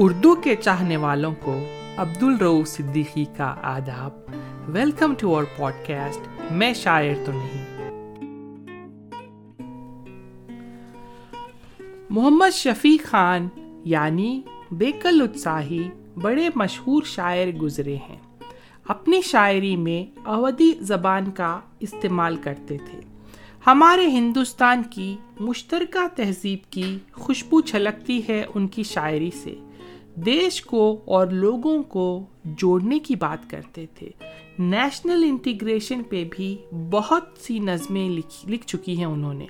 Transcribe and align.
اردو 0.00 0.34
کے 0.34 0.56
چاہنے 0.56 0.96
والوں 0.96 1.34
کو 1.42 1.64
عبد 1.96 2.22
الرو 2.22 2.64
صدیقی 2.64 3.24
کا 3.36 3.54
آداب۔ 3.62 4.10
Welcome 4.66 5.14
to 5.14 5.34
our 5.34 5.44
pod 5.56 5.72
cost 5.86 6.52
میں 6.52 6.74
شاعر 6.74 7.14
تو 7.24 7.32
نہیں۔ 7.32 7.64
محمد 12.10 12.54
شفیع 12.54 12.96
خان 13.04 13.48
یعنی 13.84 14.42
بیکل 14.70 15.22
اتساہی 15.22 15.90
بڑے 16.22 16.48
مشہور 16.54 17.02
شاعر 17.02 17.48
گزرے 17.48 17.96
ہیں۔ 17.96 18.18
اپنی 18.88 19.20
شاعری 19.20 19.76
میں 19.76 20.18
اودھی 20.28 20.72
زبان 20.80 21.30
کا 21.30 21.60
استعمال 21.80 22.36
کرتے 22.36 22.78
تھے۔ 22.90 23.00
ہمارے 23.66 24.06
ہندوستان 24.06 24.82
کی 24.90 25.16
مشترکہ 25.40 26.06
تہذیب 26.16 26.72
کی 26.72 26.98
خوشبو 27.12 27.60
چھلکتی 27.60 28.22
ہے 28.28 28.46
ان 28.54 28.68
کی 28.68 28.82
شاعری 28.82 29.30
سے۔ 29.42 29.54
دیش 30.26 30.62
کو 30.62 31.00
اور 31.04 31.26
لوگوں 31.26 31.82
کو 31.82 32.26
جوڑنے 32.44 32.98
کی 32.98 33.16
بات 33.16 33.50
کرتے 33.50 33.86
تھے۔ 33.94 34.10
نیشنل 34.58 35.24
انٹیگریشن 35.28 36.02
پہ 36.02 36.24
بھی 36.30 36.56
بہت 36.90 37.22
سی 37.38 37.58
نظمیں 37.58 38.10
لکھ 38.46 38.66
چکی 38.66 38.98
ہیں 38.98 39.04
انہوں 39.04 39.34
نے۔ 39.34 39.46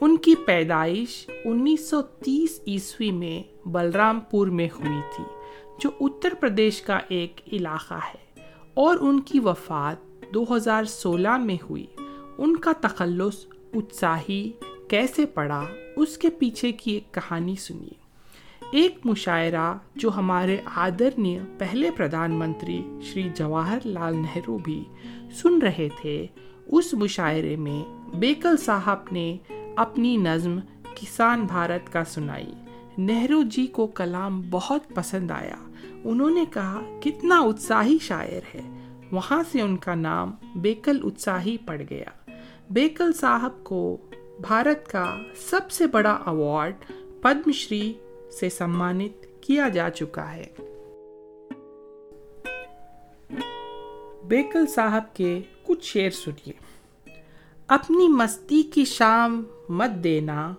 ان 0.00 0.16
کی 0.16 0.34
پیدائش 0.46 1.30
انیس 1.44 1.90
سو 1.90 2.02
تیس 2.02 2.60
عیسوی 2.66 3.10
میں 3.10 3.68
بلرام 3.68 4.20
پور 4.20 4.46
میں 4.46 4.68
ہوئی 4.78 5.00
تھی، 5.16 5.24
جو 5.80 5.90
اتر 6.00 6.34
پردیش 6.40 6.82
کا 6.82 6.98
ایک 7.08 7.40
علاقہ 7.52 7.94
ہے۔ 7.94 8.40
اور 8.74 8.96
ان 9.00 9.20
کی 9.20 9.40
وفات 9.40 10.24
دو 10.34 10.56
ہزار 10.56 10.84
سولہ 10.84 11.36
میں 11.36 11.56
ہوئی۔ 11.70 11.86
ان 12.38 12.56
کا 12.56 12.72
تخلص 12.80 13.46
اتساہی 13.74 14.52
کیسے 14.88 15.26
پڑا، 15.26 15.64
اس 15.96 16.18
کے 16.18 16.30
پیچھے 16.30 16.72
کی 16.72 16.92
ایک 16.92 17.14
کہانی 17.14 17.54
سنیے۔ 17.56 18.03
ایک 18.74 18.98
مشاعرہ 19.04 19.78
جو 19.94 20.10
ہمارے 20.16 20.56
آدرنی 20.74 21.38
پہلے 21.58 21.90
پردھان 21.96 22.32
منتری 22.32 22.82
شری 23.02 23.30
جواہر 23.34 23.78
لال 23.84 24.16
نہرو 24.16 24.58
بھی 24.58 24.84
سن 25.32 25.58
رہے 25.58 25.88
تھے، 26.00 26.26
اس 26.66 26.94
مشاعرے 26.94 27.56
میں 27.56 28.14
بیکل 28.16 28.56
صاحب 28.56 28.98
نے 29.12 29.36
اپنی 29.76 30.16
نظم 30.16 30.58
کسان 30.94 31.44
بھارت 31.44 31.92
کا 31.92 32.04
سنائی۔ 32.04 32.52
نہرو 32.98 33.42
جی 33.42 33.66
کو 33.66 33.86
کلام 33.86 34.42
بہت 34.50 34.80
پسند 34.94 35.30
آیا۔ 35.30 35.56
انہوں 36.04 36.30
نے 36.30 36.44
کہا، 36.50 36.80
کتنا 37.00 37.40
اتساہی 37.40 37.98
شاعر 38.00 38.56
ہے۔ 38.56 38.90
وہاں 39.12 39.42
سے 39.52 39.60
ان 39.60 39.76
کا 39.76 39.94
نام 39.94 40.32
بیکل 40.54 41.00
اتساہی 41.04 41.56
پڑ 41.66 41.82
گیا۔ 41.90 42.30
بیکل 42.70 43.12
صاحب 43.12 43.64
کو 43.64 43.96
بھارت 44.40 44.88
کا 44.88 45.16
سب 45.50 45.70
سے 45.70 45.86
بڑا 45.86 46.12
ایوارڈ 46.26 46.74
پدم 47.22 47.52
شری 47.52 47.92
سے 48.40 48.50
سمانت 48.50 49.42
کیا 49.42 49.68
جا 49.68 49.90
چکا 49.90 50.36
ہے۔ 50.36 50.46
بیکل 54.28 54.66
صاحب 54.66 55.14
کے 55.14 55.40
کچھ 55.62 55.86
شعر 55.86 56.10
سنیے۔ 56.10 56.52
اپنی 57.66 58.08
مستی 58.08 58.62
کی 58.62 58.84
شام 58.84 59.42
مت 59.68 60.04
دینا، 60.04 60.54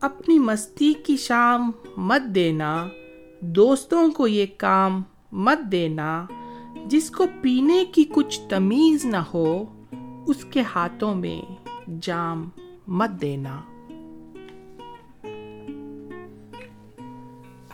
اپنی 0.00 0.38
مستی 0.38 0.92
کی 0.92 1.16
شام 1.16 1.70
مت 1.96 2.34
دینا، 2.34 2.88
دوستوں 3.40 4.10
کو 4.10 4.26
یہ 4.26 4.46
کام 4.56 5.02
مت 5.32 5.72
دینا، 5.72 6.26
جس 6.86 7.10
کو 7.10 7.24
پینے 7.42 7.84
کی 7.84 8.04
کچھ 8.14 8.40
تمیز 8.48 9.04
نہ 9.04 9.16
ہو، 9.16 9.64
اس 10.26 10.44
کے 10.44 10.62
ہاتھوں 10.74 11.14
میں 11.14 11.52
جام 12.00 12.48
مت 12.86 13.10
دینا۔ 13.20 13.60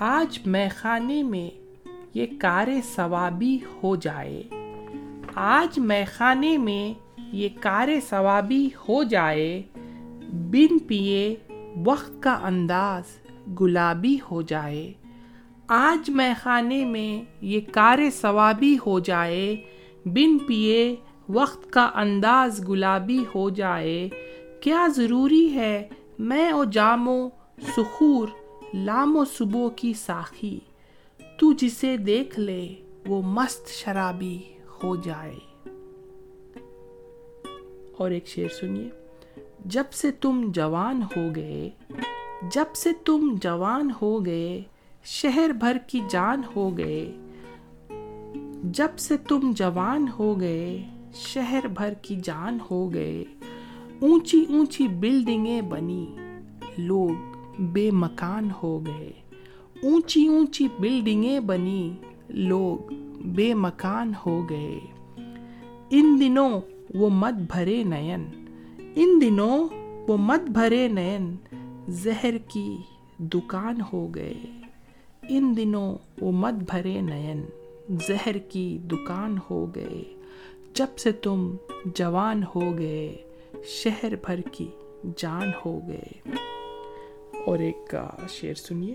آج 0.05 0.39
میں 0.47 0.69
خانے 0.77 1.23
میں 1.23 1.59
یہ 2.15 2.27
کار 2.39 2.69
ثوابی 2.95 3.59
ہو 3.83 3.97
جائے۔ 3.97 4.43
آج 5.35 5.79
میں 5.79 6.05
خانے 6.15 6.59
میں 6.59 7.01
یہ 7.33 7.49
کار 7.61 7.89
ثوابی 8.09 8.67
ہو 8.67 9.03
جائے۔ 9.03 9.63
بن 10.33 10.79
پیے 10.79 11.35
وقت 11.85 12.23
کا 12.23 12.39
انداز 12.43 13.03
گلابی 13.61 14.19
ہو 14.31 14.43
جائے۔ 14.43 14.93
آج 15.69 16.11
میں 16.11 16.35
خانے 16.43 16.85
میں 16.85 17.31
یہ 17.41 17.61
کار 17.73 17.99
ثوابی 18.21 18.77
ہو 18.87 18.99
جائے۔ 18.99 19.57
بن 20.05 20.39
پیے 20.39 20.97
وقت 21.29 21.73
کا 21.73 21.91
انداز 21.95 22.69
گلابی 22.69 23.25
ہو 23.35 23.51
جائے۔ 23.51 24.09
کیا 24.61 24.87
ضروری 24.97 25.55
ہے 25.55 25.89
میں 26.19 26.51
او 26.51 26.65
جامو 26.65 27.29
سخور 27.77 28.29
لام 28.75 29.17
و 29.17 29.25
صبح 29.25 29.69
کی 29.77 29.93
ساخی، 29.93 30.61
تو 31.39 31.53
جسے 31.53 31.97
دیکھ 31.97 32.41
لے، 32.41 32.75
وہ 33.07 33.23
مست 33.23 33.69
شرابی 33.69 34.39
ہو 34.85 34.97
جائے۔ 34.97 35.39
اور 37.97 38.11
ایک 38.11 38.27
شعر 38.27 38.49
سنیے۔ 38.49 38.89
جب 39.65 39.85
سے 39.93 40.13
تم 40.13 40.51
جوان 40.55 41.03
ہو 41.03 41.35
گئے، 41.37 41.71
جب 42.53 42.65
سے 42.75 42.91
تم 43.05 43.35
جوان 43.43 43.91
ہو 44.03 44.27
گئے، 44.27 44.63
شہر 45.05 45.51
بھر 45.61 45.77
کی 45.87 46.01
جان 46.11 46.43
ہو 46.57 46.79
گئے۔ 46.79 47.13
جب 48.65 48.99
سے 48.99 49.17
تم 49.17 49.53
جوان 49.57 50.07
ہو 50.19 50.41
گئے، 50.41 50.85
شہر 51.15 51.67
بھر 51.67 51.95
کی 51.95 52.17
جان 52.25 52.59
ہو 52.71 52.95
گئے۔ 52.95 53.25
اونچی 54.01 54.45
اونچی 54.49 54.89
بلڈنگیں 54.89 55.61
بنی، 55.61 56.17
لوگ 56.79 57.32
بے 57.59 57.91
مکان 57.91 58.49
ہو 58.63 58.87
گئے۔ 58.87 59.13
اونچی 59.83 60.27
اونچی 60.27 60.69
بلڈنگیں 60.81 61.41
بنی، 61.41 61.93
لوگ 62.29 62.93
بے 63.25 63.55
مکان 63.55 64.13
ہو 64.27 64.51
گئے۔ 64.51 64.81
ان 65.91 66.17
دنوں 66.21 66.61
وہ 66.95 67.09
مت 67.09 67.35
بھرے 67.35 67.85
نین۔ 67.85 68.25
ان 68.95 69.21
دنوں 69.21 69.69
وہ 70.09 70.17
مت 70.17 70.51
بھرے 70.51 70.89
نین۔ 70.89 71.37
زہر 71.89 72.39
کی 72.39 72.77
دکان 73.19 73.77
ہو 73.93 74.09
گئے۔ 74.15 74.35
ان 75.29 75.57
دنوں 75.57 75.97
وہ 76.21 76.33
مت 76.33 76.55
بھرے 76.55 77.01
نین۔ 77.01 77.43
زہر 78.09 78.39
کی 78.39 78.79
دکان 78.79 79.39
ہو 79.51 79.67
گئے۔ 79.75 80.03
جب 80.75 80.87
سے 80.97 81.13
تم 81.13 81.57
جوان 81.95 82.43
ہو 82.55 82.79
گئے، 82.79 83.17
شہر 83.65 84.15
بھر 84.27 84.41
کی 84.41 84.69
جان 85.17 85.51
ہو 85.65 85.81
گئے۔ 85.89 86.31
اور 87.47 87.59
ایک 87.59 87.97
شعر 88.29 88.55
سنیے۔ 88.55 88.95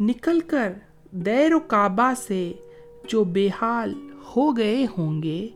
نکل 0.00 0.40
کر 0.40 0.72
دیر 1.10 1.54
و 1.54 1.60
کعبہ 1.60 2.12
سے 2.16 2.52
جو 3.08 3.24
بے 3.24 3.48
حال 3.60 3.94
ہو 4.36 4.56
گئے 4.56 4.86
ہوں 4.98 5.22
گے، 5.22 5.48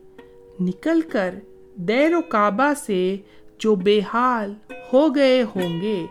نکل 0.59 1.01
کر 1.01 1.35
دیر 1.75 2.15
و 2.15 2.21
کعبہ 2.21 2.73
سے 2.77 3.17
جو 3.59 3.75
بے 3.75 3.99
حال 4.13 4.53
ہو 4.93 5.15
گئے 5.15 5.43
ہوں 5.43 5.81
گے، 5.81 6.05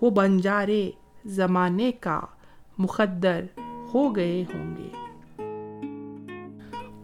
وہ 0.00 0.10
بنجارے 0.10 0.90
زمانے 1.24 1.92
کا 1.92 2.20
مقدر 2.78 3.44
ہو 3.94 4.16
گئے 4.16 4.44
ہوں 4.54 4.76
گے۔ 4.76 4.88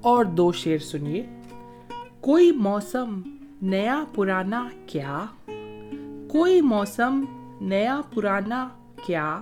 اور 0.02 0.24
دو 0.24 0.52
شعر 0.52 0.78
سنیے۔ 0.78 1.26
کوئی 2.20 2.52
موسم 2.52 3.20
نیا 3.62 4.04
پرانا 4.14 4.68
کیا؟ 4.86 5.24
کوئی 6.30 6.60
موسم 6.60 7.24
نیا 7.60 8.00
پرانا 8.14 8.68
کیا 9.06 9.40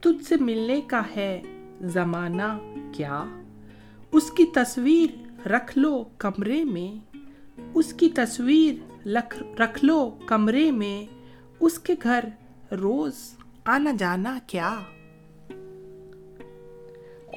تجھ 0.00 0.24
سے 0.24 0.36
ملنے 0.40 0.80
کا 0.80 1.02
ہے 1.16 1.42
زمانہ 1.80 2.58
کیا؟ 2.92 3.24
اس 4.12 4.30
کی 4.30 4.44
تصویر 4.44 5.46
رکھ 5.48 5.78
لو 5.78 6.04
کمرے 6.18 6.64
میں، 6.64 7.18
اس 7.74 7.92
کی 7.92 8.08
تصویر 8.08 9.06
رکھ 9.60 9.84
لو 9.84 10.18
کمرے 10.26 10.70
میں، 10.70 11.06
اس 11.60 11.78
کے 11.78 11.94
گھر 12.02 12.24
روز 12.72 13.12
آنا 13.64 13.90
جانا 13.98 14.38
کیا؟ 14.46 14.80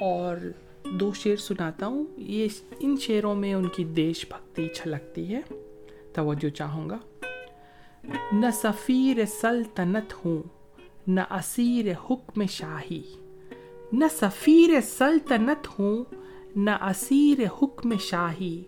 اور 0.00 0.36
دو 1.00 1.12
شعر 1.12 1.36
سناتا 1.36 1.86
ہوں، 1.86 2.04
یہ 2.16 2.48
ان 2.80 2.96
شعروں 2.96 3.34
میں 3.34 3.54
ان 3.54 3.68
کی 3.68 3.84
دیش 3.84 4.26
بھکتی 4.28 4.68
چھلکتی 4.68 5.34
ہے، 5.34 5.40
توجہ 6.12 6.48
چاہوں 6.48 6.90
گا۔ 6.90 6.98
نہ 8.32 8.46
سفیر 8.52 9.24
سلطنت 9.24 10.12
ہوں، 10.24 10.42
نہ 11.06 11.20
اسیر 11.30 11.92
حکم 11.92 12.46
شاہی۔ 12.46 13.02
نہ 13.92 14.04
سفیر 14.20 14.80
سلطنت 14.80 15.68
ہوں، 15.78 16.04
نہ 16.56 16.70
اسیر 16.70 17.38
حکم 17.62 17.96
شاہی۔ 18.00 18.64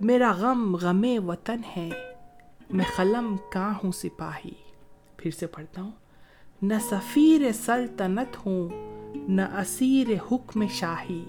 میرا 0.00 0.32
غم 0.32 0.76
غم 0.76 1.04
وطن 1.26 1.60
ہے، 1.76 1.90
میں 2.70 2.84
قلم 2.96 3.36
کا 3.52 3.72
ہوں 3.72 3.92
سپاہی۔ 3.92 4.52
پھر 5.16 5.30
سے 5.30 5.46
پڑھتا 5.46 5.82
ہوں۔ 5.82 5.90
نہ 6.62 6.74
سفیر 6.90 7.52
سلطنت 7.52 8.46
ہوں، 8.46 8.68
نہ 9.14 9.42
اسیر 9.42 10.08
حکم 10.32 10.66
شاہی۔ 10.66 11.24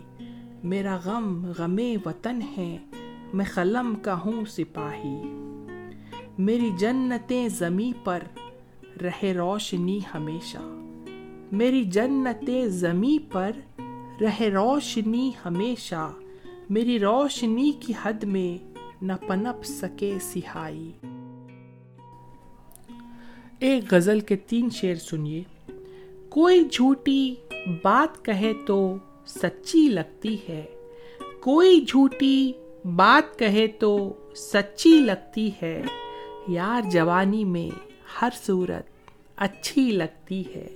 میرا 0.64 0.98
غم 1.06 1.46
غم 1.58 1.80
وطن 2.06 2.40
ہے، 2.58 2.78
میں 3.34 3.46
قلم 3.54 3.96
کا 3.96 4.20
ہوں 4.20 4.46
سپاہی۔ 4.46 5.22
میری 6.38 6.70
جنتیں 6.78 7.48
زمیں 7.48 8.06
پر 8.06 8.20
رہے 9.02 9.34
روشنی 9.34 10.00
ہمیشہ۔ 10.14 10.58
میری 11.52 11.84
جنت 11.84 12.50
زمیں 12.68 13.34
پر 13.34 13.52
رہ 14.22 14.42
روشنی 14.42 15.32
ہمیشہ۔ 15.46 16.12
میری 16.70 17.00
روشنی 17.00 17.72
کی 17.80 17.94
حد 18.02 18.24
میں 18.24 18.74
نہ 19.02 19.14
پنپ 19.28 19.66
سکے 19.66 20.18
سہائی۔ 20.22 20.92
ایک 23.60 23.84
غزل 23.92 24.20
کے 24.20 24.36
تین 24.36 24.70
شعر 24.70 24.96
سنیے۔ 24.96 25.44
کوئی 26.30 26.64
جھوٹی 26.72 27.36
بات 27.84 28.26
کہے 28.26 28.54
تو 28.68 28.96
سچی 29.26 29.90
لگتی 29.90 30.38
ہے۔ 30.50 30.66
کوئی 31.42 31.82
جھوٹی 31.82 32.52
بات 32.96 33.40
کہے 33.40 33.68
تو 33.68 34.14
سچی 34.36 35.02
لگتی 35.02 35.52
ہے۔ 35.62 35.84
یار 36.48 36.82
جوانی 36.90 37.44
میں 37.44 37.80
ہر 38.22 38.30
صورت 38.44 38.84
اچھی 39.36 39.92
لگتی 39.92 40.44
ہے۔ 40.56 40.68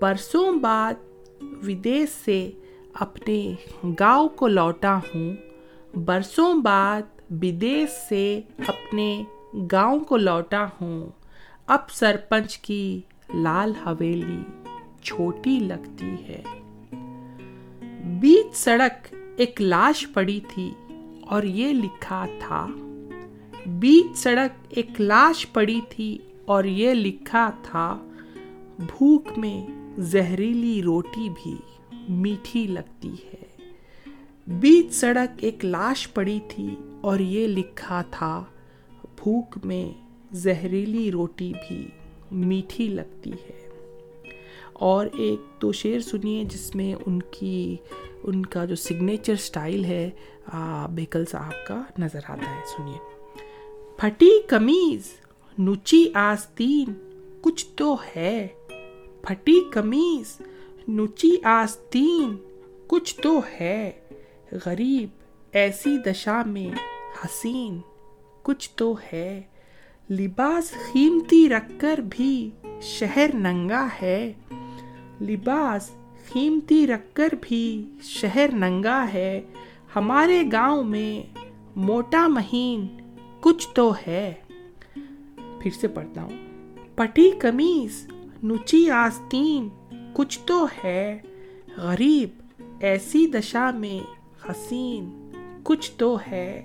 برسوں 0.00 0.52
بعد 0.52 0.94
ودیش 1.42 2.24
سے 2.24 2.50
اپنے 2.94 3.54
گاؤں 4.00 4.28
کو 4.28 4.46
لوٹا 4.46 4.96
ہوں۔ 4.96 5.36
برسوں 5.98 6.54
بعد 6.54 7.02
ودیش 7.30 8.08
سے 8.08 8.40
اپنے 8.66 9.24
گاؤں 9.72 10.00
کو 10.00 10.16
لوٹا 10.16 10.66
ہوں۔ 10.80 11.10
اب 11.66 11.90
سرپنچ 11.90 12.58
کی 12.58 13.00
لال 13.34 13.72
حویلی 13.86 14.42
چھوٹی 15.02 15.58
لگتی 15.58 16.14
ہے۔ 16.28 16.42
بیچ 18.20 18.56
سڑک 18.56 19.14
ایک 19.36 19.60
لاش 19.60 20.06
پڑی 20.14 20.40
تھی 20.48 20.72
اور 21.22 21.42
یہ 21.42 21.72
لکھا 21.72 22.26
تھا 22.40 22.66
بیچ 23.66 24.16
سڑک 24.18 24.66
ایک 24.68 25.00
لاش 25.00 25.46
پڑی 25.52 25.80
تھی 25.88 26.18
اور 26.44 26.64
یہ 26.64 26.94
لکھا 26.94 27.50
تھا 27.62 27.98
بھوک 28.78 29.38
میں 29.38 29.66
زہریلی 29.98 30.82
روٹی 30.82 31.28
بھی 31.28 31.54
میٹھی 32.08 32.66
لگتی 32.66 33.10
ہے 33.10 33.44
بیچ 34.46 34.94
سڑک 34.94 35.38
ایک 35.40 35.64
لاش 35.64 36.12
پڑی 36.14 36.38
تھی 36.48 36.74
اور 37.00 37.18
یہ 37.18 37.46
لکھا 37.46 38.02
تھا 38.10 38.44
بھوک 39.16 39.58
میں 39.64 39.90
زہریلی 40.32 41.10
روٹی 41.12 41.52
بھی 41.68 41.86
میٹھی 42.30 42.88
لگتی 42.88 43.30
ہے 43.30 43.64
اور 44.72 45.06
ایک 45.12 45.60
تو 45.60 45.72
شعر 45.72 46.00
سنیے 46.00 46.44
جس 46.44 46.74
میں 46.74 46.94
ان 47.06 47.22
کی 47.22 47.76
ان 48.22 48.46
کا 48.46 48.64
جو 48.64 48.76
سگنیچر 48.76 49.36
سٹائل 49.36 49.84
ہے 49.84 50.10
بیکل 50.90 51.24
صاحب 51.24 51.66
کا 51.66 51.82
نظر 51.98 52.20
آتا 52.28 52.50
ہے 52.50 52.60
سنیے 52.76 53.15
پھٹی 53.98 54.30
کمیز 54.46 55.12
نچی 55.60 56.10
آستین، 56.14 56.92
کچھ 57.40 57.66
تو 57.76 57.96
ہے۔ 58.16 58.48
پھٹی 59.22 59.60
کمیز 59.72 60.40
نچی 60.88 61.36
آستین، 61.44 62.36
کچھ 62.86 63.20
تو 63.20 63.40
ہے۔ 63.60 63.90
غریب، 64.66 65.08
ایسی 65.52 65.98
دشا 65.98 66.42
میں 66.46 66.74
حسین، 67.24 67.78
کچھ 68.42 68.70
تو 68.70 68.94
ہے۔ 69.12 69.42
لباس 70.10 70.70
قیمتی 70.92 71.48
رکھ 71.48 71.72
کر 71.78 72.00
بھی 72.10 72.50
شہر 72.82 73.30
ننگا 73.34 73.88
ہے۔ 74.02 74.32
لباس 75.20 75.90
قیمتی 76.32 76.86
رکھ 76.86 77.14
کر 77.14 77.28
بھی 77.40 77.84
شہر 78.02 78.48
ننگا 78.52 79.06
ہے۔ 79.14 79.40
ہمارے 79.96 80.42
گاؤں 80.52 80.84
میں 80.84 81.38
موٹا 81.76 82.26
مہین 82.26 82.86
کچھ 83.46 83.68
تو 83.74 83.92
ہے۔ 84.06 84.34
پھر 85.60 85.70
سے 85.80 85.88
پڑھتا 85.88 86.22
ہوں۔ 86.22 86.46
پٹی 86.94 87.30
کمیز 87.30 88.08
نچی 88.44 88.90
آستین، 88.90 89.68
کچھ 90.12 90.38
تو 90.46 90.66
ہے۔ 90.84 91.18
غریب، 91.76 92.62
ایسی 92.80 93.26
دشا 93.26 93.70
میں 93.70 94.14
حسین، 94.48 95.30
کچھ 95.62 95.92
تو 95.96 96.18
ہے۔ 96.30 96.64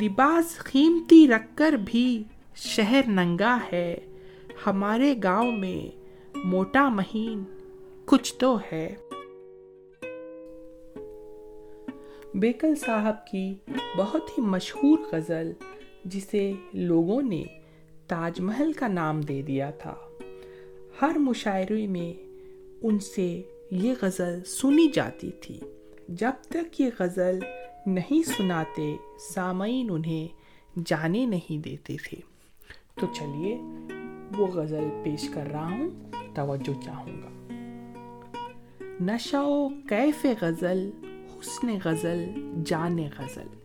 لباس 0.00 0.58
قیمتی 0.58 1.28
رکھ 1.28 1.56
کر 1.56 1.72
بھی 1.72 2.22
شہر 2.56 3.00
ننگا 3.06 3.58
ہے۔ 3.72 3.96
ہمارے 4.66 5.14
گاؤں 5.22 5.52
میں 5.52 5.96
موٹا 6.44 6.88
مہین 6.88 7.42
کچھ 8.04 8.34
تو 8.34 8.58
ہے۔ 8.72 8.94
بیکل 12.34 12.74
صاحب 12.74 13.26
کی 13.26 13.54
بہت 13.96 14.38
ہی 14.38 14.42
مشہور 14.42 14.98
غزل 15.12 15.52
جسے 16.04 16.52
لوگوں 16.72 17.22
نے 17.22 17.44
تاج 18.06 18.40
محل 18.40 18.72
کا 18.72 18.88
نام 18.88 19.20
دے 19.20 19.42
دیا 19.42 19.70
تھا۔ 19.70 19.94
ہر 21.02 21.18
مشاعرے 21.18 21.86
میں 21.86 22.22
ان 22.82 22.98
سے 22.98 23.42
یہ 23.70 23.94
غزل 24.02 24.44
سنی 24.44 24.88
جاتی 24.88 25.30
تھی۔ 25.30 25.60
جب 26.08 26.30
تک 26.48 26.80
یہ 26.80 26.90
غزل 26.98 27.38
نہیں 27.86 28.22
سناتے، 28.22 28.96
سامعین 29.34 29.86
انہیں 29.90 30.28
جانے 30.86 31.26
نہیں 31.26 31.62
دیتے 31.62 31.96
تھے۔ 32.08 32.20
تو 33.00 33.06
چلیے، 33.14 33.58
وہ 34.38 34.46
غزل 34.46 34.84
پیش 35.04 35.28
کر 35.28 35.46
رہا 35.52 35.70
ہوں، 35.70 35.90
توجہ 36.34 36.82
چاہوں 36.84 37.22
گا۔ 37.22 37.28
نشہ 39.00 39.36
و 39.36 39.68
کیف 39.68 40.26
غزل، 40.40 40.90
حسن 41.36 41.76
غزل، 41.84 42.24
جان 42.64 42.98
غزل۔ 42.98 43.63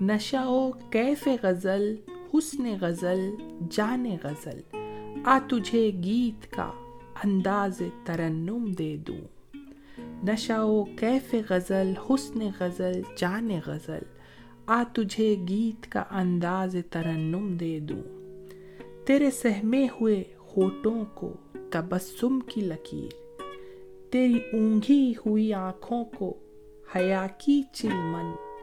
نشہ 0.00 0.46
و 0.46 0.70
کیف 0.90 1.28
غزل، 1.42 1.94
حسن 2.34 2.74
غزل، 2.80 3.20
جان 3.70 4.06
غزل، 4.22 4.60
آ 5.24 5.38
تجھے 5.48 5.90
گیت 6.04 6.52
کا 6.52 6.70
انداز 7.24 7.82
ترنم 8.04 8.72
دے 8.78 8.96
دوں۔ 8.96 9.54
نشہ 10.24 10.58
و 10.58 10.84
کیف 10.84 11.34
غزل، 11.50 11.92
حسن 12.10 12.38
غزل، 12.60 13.02
جان 13.16 13.48
غزل، 13.66 14.02
آ 14.66 14.82
تجھے 14.92 15.36
گیت 15.48 15.92
کا 15.92 16.04
انداز 16.10 16.76
ترنم 16.90 17.56
دے 17.56 17.78
دوں۔ 17.78 18.02
تیرے 19.06 19.30
سہمے 19.30 19.86
ہوئے 20.00 20.24
ہوٹوں 20.56 21.04
کو 21.14 21.32
تبسم 21.70 22.40
کی 22.40 22.60
لکیر، 22.60 23.42
تیری 24.10 24.38
اونگھی 24.52 25.14
ہوئی 25.26 25.52
آنکھوں 25.52 26.04
کو 26.04 26.38
حیا 26.96 27.26
کی 27.38 27.62
چلمن 27.72 28.53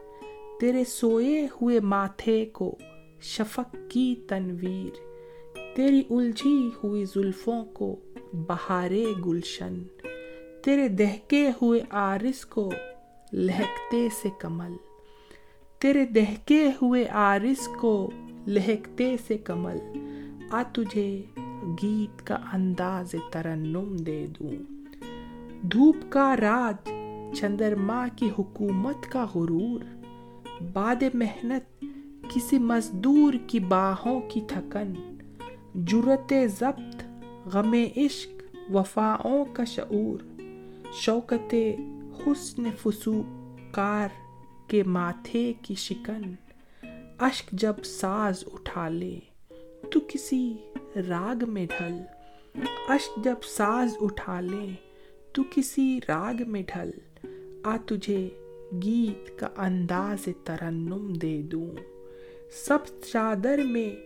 تیرے 0.62 0.82
سوئے 0.84 1.46
ہوئے 1.52 1.78
ماتھے 1.80 2.44
کو 2.52 2.76
شفق 3.20 3.74
کی 3.88 4.14
تنویر 4.28 4.98
تیری 5.76 6.02
الجھی 6.10 6.70
ہوئی 6.82 7.04
زلفوں 7.04 7.64
کو 7.64 7.94
بہارے 8.48 9.04
گلشن 9.26 9.82
تیرے 10.64 10.86
دہکے 10.88 11.50
ہوئے 11.62 11.80
آرس 11.90 12.44
کو 12.44 12.70
لہکتے 13.32 14.06
سے 14.22 14.28
کمل 14.40 14.76
تیرے 15.80 16.04
دہکے 16.04 16.60
ہوئے 16.82 17.04
آرس 17.10 17.66
کو 17.80 17.94
لہکتے 18.46 19.14
سے 19.26 19.38
کمل 19.38 19.78
آ 20.50 20.62
تجھے 20.72 21.22
گیت 21.82 22.26
کا 22.26 22.36
انداز 22.52 23.14
ترنم 23.32 23.96
دے 23.96 24.26
دوں 24.40 24.54
دھوپ 25.62 25.96
کا 26.08 26.36
راج 26.36 26.90
چندرما 27.40 28.06
کی 28.16 28.30
حکومت 28.38 29.10
کا 29.12 29.26
غرور 29.34 30.01
باد 30.60 31.02
محنت، 31.14 31.84
کسی 32.34 32.58
مزدور 32.58 33.34
کی 33.46 33.58
باہوں 33.58 34.20
کی 34.20 34.40
تھکن 34.48 35.18
جرت 35.74 36.32
ضبط، 36.58 37.02
غم 37.46 37.74
عشق، 37.96 38.42
وفاؤں 38.74 39.44
کا 39.52 39.64
شعور، 39.64 40.40
شوکت 40.92 41.54
حسن 42.18 42.62
فسوکار 42.82 44.08
کے 44.68 44.82
ماتھے 44.82 45.52
کی 45.62 45.74
شکن۔ 45.74 46.34
اشک 47.18 47.50
جب 47.50 47.74
ساز 47.84 48.44
اٹھا 48.52 48.88
لے، 48.88 49.18
تو 49.90 50.00
کسی 50.08 50.56
راگ 51.08 51.36
میں 51.48 51.66
ڈھل۔ 51.66 52.00
اشک 52.88 53.24
جب 53.24 53.34
ساز 53.42 53.96
اٹھا 54.00 54.40
لے، 54.40 54.70
تو 55.32 55.42
کسی 55.54 56.00
راگ 56.08 56.34
میں 56.46 56.62
ڈھل۔ 56.66 56.90
آ 57.64 57.76
تجھے 57.86 58.28
گیت 58.72 59.38
کا 59.38 59.48
انداز 59.56 60.28
ترنم 60.44 61.12
دے 61.12 61.42
دوں۔ 61.42 61.70
سب 62.66 62.78
چادر 63.12 63.58
میں 63.64 63.96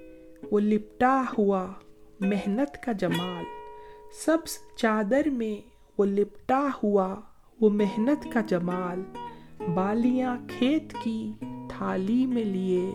وہ 0.51 0.61
لپٹا 0.61 1.23
ہوا 1.39 1.73
محنت 2.21 2.83
کا 2.85 2.93
جمال۔ 2.93 3.45
سب 4.25 4.39
چادر 4.77 5.29
میں 5.29 5.69
وہ 5.99 6.05
لپٹا 6.05 6.69
ہوا 6.83 7.21
وہ 7.61 7.71
محنت 7.71 8.33
کا 8.33 8.41
جمال۔ 8.41 9.03
بالیاں 9.75 10.37
کھیت 10.49 10.95
کی 11.03 11.33
تھالی 11.69 12.27
میں 12.27 12.45
لیے 12.45 12.91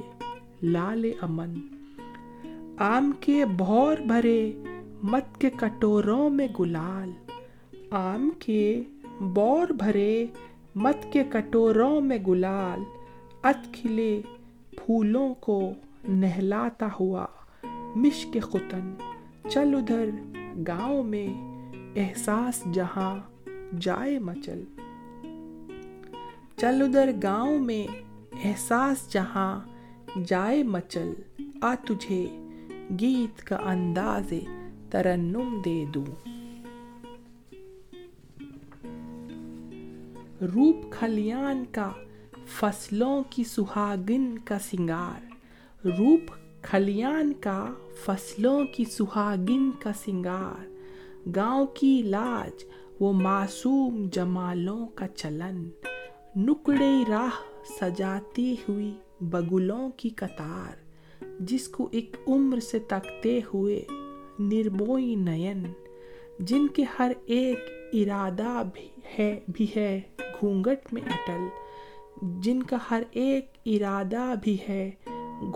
لال 0.63 1.11
امن۔ 1.21 1.53
آم 2.79 3.11
کے 3.19 3.45
بھور 3.45 3.97
بھرے 3.97 4.51
مت 5.03 5.41
کے 5.41 5.49
کٹوروں 5.49 6.29
میں 6.29 6.47
گلال۔ 6.59 7.11
آم 7.91 8.29
کے 8.39 8.81
بور 9.19 9.67
بھرے 9.67 10.25
مت 10.75 11.13
کے 11.13 11.23
کٹوروں 11.29 12.01
میں 12.01 12.17
گلال 12.27 12.83
ات 13.43 13.73
کھلے 13.73 14.21
پھولوں 14.71 15.33
کو 15.33 15.71
نہلاتا 16.07 16.87
ہوا 16.99 17.25
مشک 17.95 18.37
خطن 18.41 18.93
چل 19.49 19.75
ادھر 19.77 20.09
گاؤں 20.67 21.03
میں 21.03 21.27
احساس 21.95 22.63
جہاں 22.73 23.19
جائے 23.79 24.19
مچل۔ 24.19 24.63
چل 26.57 26.81
ادھر 26.81 27.11
گاؤں 27.23 27.59
میں 27.59 27.87
احساس 28.43 29.13
جہاں 29.13 29.59
جائے 30.25 30.63
مچل۔ 30.63 31.13
آ 31.61 31.75
تجھے 31.75 32.37
گیت 32.99 33.43
کا 33.43 33.55
انداز 33.55 34.33
ترنم 34.89 35.61
دے 35.65 35.85
دوں۔ 35.93 36.40
روپ 40.41 40.91
کھلیان 40.91 41.63
کا، 41.71 41.91
فصلوں 42.45 43.23
کی 43.29 43.43
سہاگن 43.43 44.37
کا 44.37 44.59
سنگار۔ 44.59 45.33
روپ 45.87 46.31
کھلیان 46.61 47.33
کا، 47.33 47.65
فصلوں 48.05 48.63
کی 48.75 48.83
سہاگن 48.85 49.71
کا 49.71 49.93
سنگار۔ 49.93 50.67
گاؤں 51.35 51.65
کی 51.65 52.01
لاج، 52.05 52.63
وہ 52.99 53.13
معصوم 53.13 54.07
جمالوں 54.11 54.87
کا 54.87 55.07
چلن۔ 55.07 55.69
نکڑے 56.35 57.03
راہ 57.09 57.41
سجاتی 57.81 58.55
ہوئی 58.69 58.93
بگلوں 59.21 59.89
کی 59.97 60.09
قطار۔ 60.09 60.73
جس 61.39 61.67
کو 61.67 61.89
ایک 61.91 62.15
عمر 62.27 62.59
سے 62.59 62.79
تکتے 62.79 63.39
ہوئے 63.53 63.85
نرموئی 64.39 65.15
نین۔ 65.15 65.63
جن 66.39 66.67
کے 66.67 66.83
ہر 66.99 67.11
ایک 67.25 67.59
ارادہ 67.93 68.63
بھی 68.73 68.87
ہے 69.17 69.39
بھی 69.47 69.67
ہے۔ 69.75 70.01
گھونگٹ 70.41 70.93
میں 70.93 71.01
اٹل، 71.01 71.47
جن 72.41 72.63
کا 72.63 72.77
ہر 72.91 73.03
ایک 73.11 73.57
ارادہ 73.65 74.33
بھی 74.43 74.57
ہے، 74.69 74.91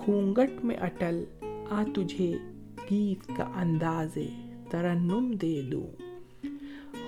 گھونگٹ 0.06 0.66
میں 0.66 0.78
اٹل، 0.78 1.24
آ 1.70 1.84
تجھے 1.96 2.38
گیت 2.92 3.38
کا 3.38 3.44
انداز 3.56 4.18
ترنم 4.70 5.32
دے 5.42 5.62
دوں۔ 5.62 5.88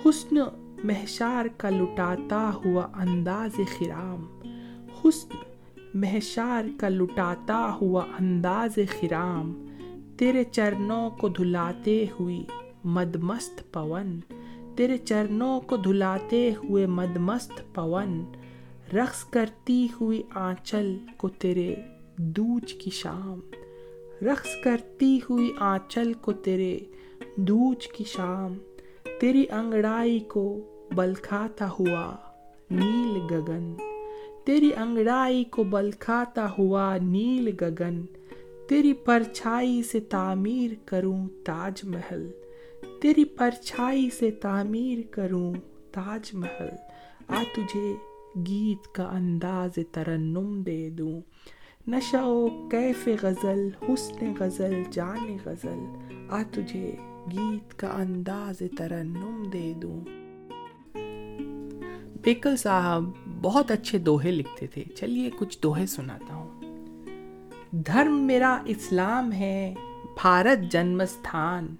حسن 0.04 0.36
محشار 0.84 1.46
کا 1.56 1.70
لٹاتا 1.70 2.50
ہوا 2.64 2.88
انداز 2.94 3.56
خرام۔ 3.56 4.26
حسن 5.04 5.36
محشار 5.94 6.64
کا 6.80 6.88
لٹاتا 6.88 7.76
ہوا 7.80 8.04
انداز 8.20 8.78
خرام۔ 9.00 9.66
تیرے 10.18 10.44
چرنوں 10.44 11.10
کو 11.10 11.28
دھلاتے 11.28 12.06
ہوئی 12.20 12.44
مدمست 12.84 13.72
پون۔ 13.72 14.20
تیرے 14.78 14.98
چرنوں 14.98 15.60
کو 15.60 15.76
دھلاتے 15.76 16.50
ہوئے 16.64 16.86
مدمست 16.86 17.74
پون، 17.74 18.24
رقص 18.94 19.24
کرتی 19.24 19.88
ہوئی 20.00 20.22
آنچل 20.34 20.96
کو 21.16 21.28
تیرے 21.28 21.74
دوج 22.16 22.74
کی 22.74 22.90
شام۔ 22.90 23.40
رقص 24.22 24.48
کرتی 24.64 25.20
ہوئی 25.30 25.52
آنچل 25.58 26.12
کو 26.12 26.32
تیرے 26.32 26.78
دوج 27.36 27.88
کی 27.88 28.04
شام۔ 28.04 28.54
تیری 29.20 29.44
انگڑائی 29.50 30.18
کو 30.18 30.60
بلکھاتا 30.94 31.68
ہوا 31.68 32.16
نیل 32.70 33.34
گگن۔ 33.34 33.74
تیری 34.44 34.70
انگڑائی 34.76 35.44
کو 35.44 35.64
بلکھاتا 35.64 36.46
ہوا 36.58 36.96
نیل 37.02 37.48
گگن۔ 37.60 38.02
تیری 38.68 38.92
پرچھائی 38.92 39.82
سے 39.82 40.00
تعمیر 40.00 40.70
کروں 40.84 41.28
تاج 41.44 41.84
محل۔ 41.84 42.30
تیری 43.00 43.24
پرچھائی 43.24 44.10
سے 44.10 44.30
تعمیر 44.30 44.98
کروں 45.10 45.54
تاج 45.92 46.30
محل، 46.34 46.68
آ 47.28 47.42
تجھے 47.54 47.94
گیت 48.46 48.94
کا 48.94 49.02
انداز 49.02 49.78
ترنم 49.92 50.62
دے 50.62 50.90
دوں۔ 50.90 51.20
نشہ 51.88 52.16
و 52.16 52.68
کیف 52.68 53.08
غزل، 53.22 53.68
حسن 53.88 54.34
غزل، 54.40 54.82
جان 54.90 55.36
غزل، 55.44 55.84
آ 56.28 56.42
تجھے 56.42 56.96
گیت 57.32 57.74
کا 57.78 57.86
انداز 57.86 58.62
ترنم 58.78 59.42
دے 59.52 59.74
دوں۔ 59.82 60.00
بیکل 62.22 62.56
صاحب 62.56 63.04
بہت 63.42 63.70
اچھے 63.70 63.98
دوہے 63.98 64.30
لکھتے 64.30 64.66
تھے۔ 64.66 64.84
چلیے 64.96 65.30
کچھ 65.38 65.58
دوہے 65.62 65.86
سناتا 65.86 66.34
ہوں۔ 66.34 66.60
دھرم 67.72 68.22
میرا 68.22 68.62
اسلام 68.66 69.32
ہے، 69.32 69.74
بھارت 70.22 70.72
جنمستھان 70.72 71.76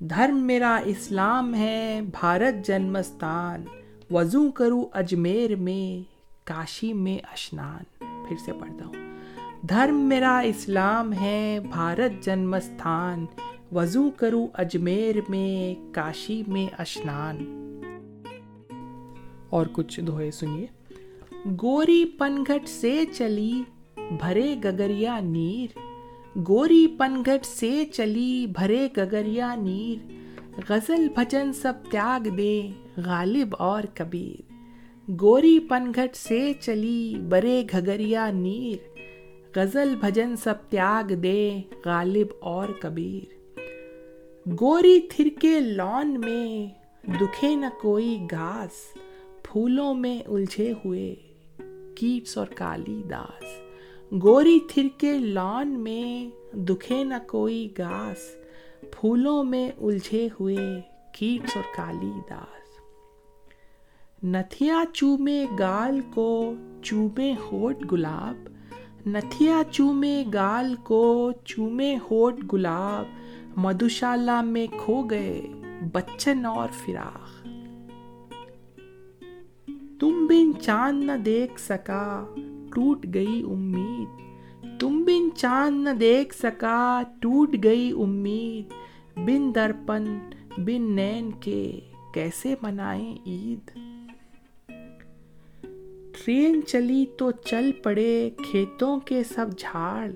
دھرم 0.00 0.36
میرا 0.36 0.76
اسلام 0.76 1.54
ہے، 1.54 2.00
بھارت 2.20 2.66
جنمستھان 2.66 3.64
وضو 4.10 4.50
کروں 4.50 4.84
اجمیر 4.92 5.56
میں، 5.56 6.10
کاشی 6.46 6.92
میں 6.92 7.18
اشنان۔ 7.32 7.82
پھر 7.98 8.36
سے 8.44 8.52
پڑھتا 8.52 8.86
ہوں۔ 8.86 8.94
دھرم 9.68 9.96
میرا 9.96 10.38
اسلام 10.38 11.12
ہے، 11.12 11.58
بھارت 11.70 12.24
جنمستھان 12.24 13.26
وضو 13.72 14.10
کروں 14.10 14.46
اجمیر 14.54 15.16
میں، 15.28 15.94
کاشی 15.94 16.42
میں 16.46 16.74
اشنان۔ 16.78 17.36
اور 19.50 19.66
کچھ 19.72 20.00
دوہے 20.00 20.30
سنیے۔ 20.30 20.66
گوری 21.62 22.04
پنگھٹ 22.04 22.68
سے 22.68 23.04
چلی، 23.12 23.62
بھرے 23.96 24.56
گگریا 24.64 25.20
نیر۔ 25.20 25.87
گوری 26.36 26.86
پنگھٹ 26.98 27.46
سے 27.46 27.84
چلی 27.84 28.46
بھرے 28.46 28.88
گگریا 28.96 29.54
نیر۔ 29.54 30.12
غزل 30.68 31.08
بھجن 31.08 31.52
سب 31.52 31.72
تیاگ 31.90 32.28
دے 32.28 32.70
غالب 32.96 33.54
اور 33.58 33.82
کبیر۔ 33.94 34.52
گوری 35.20 35.58
پنگھٹ 35.58 36.16
سے 36.16 36.52
چلی 36.60 37.14
برے 37.28 37.64
گھگریا 37.70 38.30
نیر۔ 38.30 38.98
غزل 39.56 39.96
بھجن 40.00 40.36
سب 40.36 40.54
تیاگ 40.68 41.12
دے 41.12 41.60
غالب 41.84 42.26
اور 42.40 42.68
کبیر۔ 42.80 43.58
گوری 44.60 45.00
تھرکے 45.00 45.60
لون 45.60 46.20
میں 46.20 46.66
دکھے 47.20 47.54
نہ 47.54 47.66
کوئی 47.82 48.18
گھاس۔ 48.30 48.98
پھولوں 49.42 49.94
میں 49.94 50.20
الجھے 50.26 50.72
ہوئے 50.84 51.14
کیٹس 51.94 52.38
اور 52.38 52.46
کالی 52.46 53.02
داس۔ 53.10 53.67
گوری 54.12 54.60
تھرکے 54.68 55.18
لان 55.18 55.68
میں 55.68 56.30
دکھے 56.56 57.04
نہ 57.04 57.14
کوئی 57.28 57.68
گاس، 57.78 58.16
پھولوں 58.90 59.44
میں 59.44 59.70
الجھے 59.80 60.28
ہوئے 60.40 60.80
کیٹس 61.12 61.56
اور 61.56 61.64
کالی 61.76 62.12
داس۔ 62.30 62.68
نتھیا 64.24 64.82
چومے 64.92 65.46
گال 65.58 66.00
کو 66.14 66.54
چومے 66.82 67.34
ہوٹ 67.52 67.92
گلاب، 67.92 68.48
نتھیا 69.08 69.62
چومے 69.70 70.24
گال 70.34 70.74
کو 70.74 71.32
چومے 71.44 71.96
ہوٹ 72.10 72.34
گلاب 72.52 73.04
مدوشالہ 73.56 74.42
میں 74.42 74.66
کھو 74.78 75.02
گئے 75.02 75.42
بچن 75.92 76.46
اور 76.46 76.68
فراخ۔ 76.84 77.42
تم 80.00 80.26
بن 80.26 80.60
چاند 80.60 81.04
نہ 81.04 81.12
دیکھ 81.12 81.60
سکا 81.60 82.26
ٹوٹ 82.78 83.06
گئی 83.14 83.42
امید 83.50 84.80
تم 84.80 85.02
بن 85.04 85.28
چاند 85.36 85.88
نہ 85.88 85.94
دیکھ 85.94 86.34
سکا 86.34 87.02
ٹوٹ 87.20 87.56
گئی 87.64 87.90
امید 87.98 88.72
بن 89.16 89.54
درپن 89.54 90.04
بن 90.58 90.82
نین 90.96 91.30
کے 91.40 91.80
کیسے 92.14 92.54
منائیں 92.62 93.14
عید 93.26 93.70
ٹرین 96.12 96.60
چلی 96.66 97.04
تو 97.18 97.30
چل 97.30 97.70
پڑے 97.82 98.30
کھیتوں 98.50 99.00
کے 99.00 99.24
سب 99.24 99.58
جھاڑ 99.58 100.10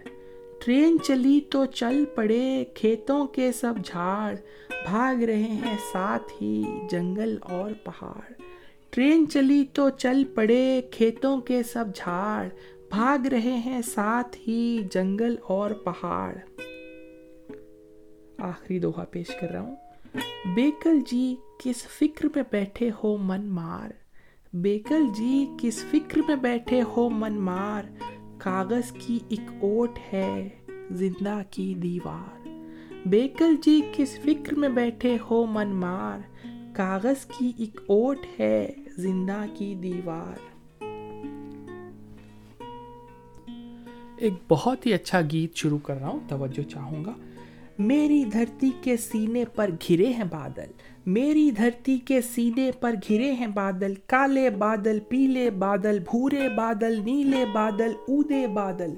ٹرین 0.64 0.98
چلی 1.02 1.40
تو 1.50 1.64
چل 1.64 2.04
پڑے 2.14 2.64
کھیتوں 2.74 3.26
کے 3.26 3.52
سب 3.52 3.84
جھاڑ 3.84 4.34
بھاگ 4.86 5.22
رہے 5.22 5.52
ہیں 5.56 5.76
ساتھ 5.92 6.32
ہی 6.42 6.62
جنگل 6.90 7.36
اور 7.42 7.70
پہاڑ 7.84 8.51
ٹرین 8.94 9.28
چلی 9.28 9.64
تو 9.72 9.90
چل 9.90 10.24
پڑے، 10.34 10.80
کھیتوں 10.90 11.40
کے 11.40 11.62
سب 11.62 11.84
جھاڑ، 11.94 12.48
بھاگ 12.90 13.26
رہے 13.26 13.56
ہیں 13.56 13.82
ساتھ 13.82 14.36
ہی 14.48 14.82
جنگل 14.90 15.36
اور 15.42 15.70
پہاڑ۔ 15.70 16.34
آخری 18.38 18.78
دوہا 18.78 19.04
پیش 19.04 19.26
کر 19.40 19.50
رہا 19.50 19.60
ہوں۔ 19.60 19.76
بیکل 20.54 20.98
جی 21.10 21.36
کس 21.58 21.86
فکر 21.86 22.26
میں 22.34 22.42
بیٹھے 22.52 22.90
ہو 23.04 23.16
من 23.16 23.46
مار؟ 23.46 23.90
بیکل 24.52 25.06
جی 25.14 25.46
کس 25.58 25.84
فکر 25.84 26.20
میں 26.28 26.36
بیٹھے 26.36 26.82
ہو 26.82 27.08
من 27.10 27.32
مار؟ 27.32 27.82
کاغذ 28.38 28.92
کی 28.92 29.18
ایک 29.28 29.50
اوٹ 29.60 29.98
ہے 30.12 30.48
زندہ 30.90 31.42
کی 31.50 31.74
دیوار۔ 31.74 32.48
بیکل 33.06 33.54
جی 33.62 33.80
کس 33.92 34.18
فکر 34.18 34.54
میں 34.54 34.68
بیٹھے 34.68 35.16
ہو 35.30 35.46
من 35.46 35.68
مار؟ 35.68 36.18
کاغذ 36.74 37.24
کی 37.26 37.52
ایک 37.56 37.80
اوٹ 37.86 38.18
ہے 38.40 38.70
زندہ 39.02 39.44
کی 39.54 39.74
دیوار۔ 39.74 40.52
ایک 44.16 44.32
بہت 44.48 44.86
ہی 44.86 44.92
اچھا 44.92 45.20
گیت 45.20 45.56
شروع 45.56 45.78
کر 45.78 45.96
رہا 45.96 46.08
ہوں، 46.08 46.20
توجہ 46.28 46.70
چاہوں 46.70 47.04
گا۔ 47.04 47.12
میری 47.78 48.24
دھرتی 48.24 48.70
کے 48.82 48.96
سینے 48.96 49.44
پر 49.44 49.70
گھرے 49.88 50.06
ہیں 50.06 50.24
بادل۔ 50.24 50.70
میری 51.06 51.50
دھرتی 51.50 51.98
کے 51.98 52.20
سینے 52.20 52.70
پر 52.80 52.94
گھرے 53.08 53.32
ہیں 53.32 53.46
بادل۔ 53.46 53.94
کالے 54.06 54.50
بادل، 54.50 54.98
پیلے 55.08 55.50
بادل، 55.50 55.98
بھورے 55.98 56.48
بادل، 56.48 57.00
نیلے 57.04 57.44
بادل، 57.52 57.92
اودے 58.08 58.46
بادل۔ 58.46 58.90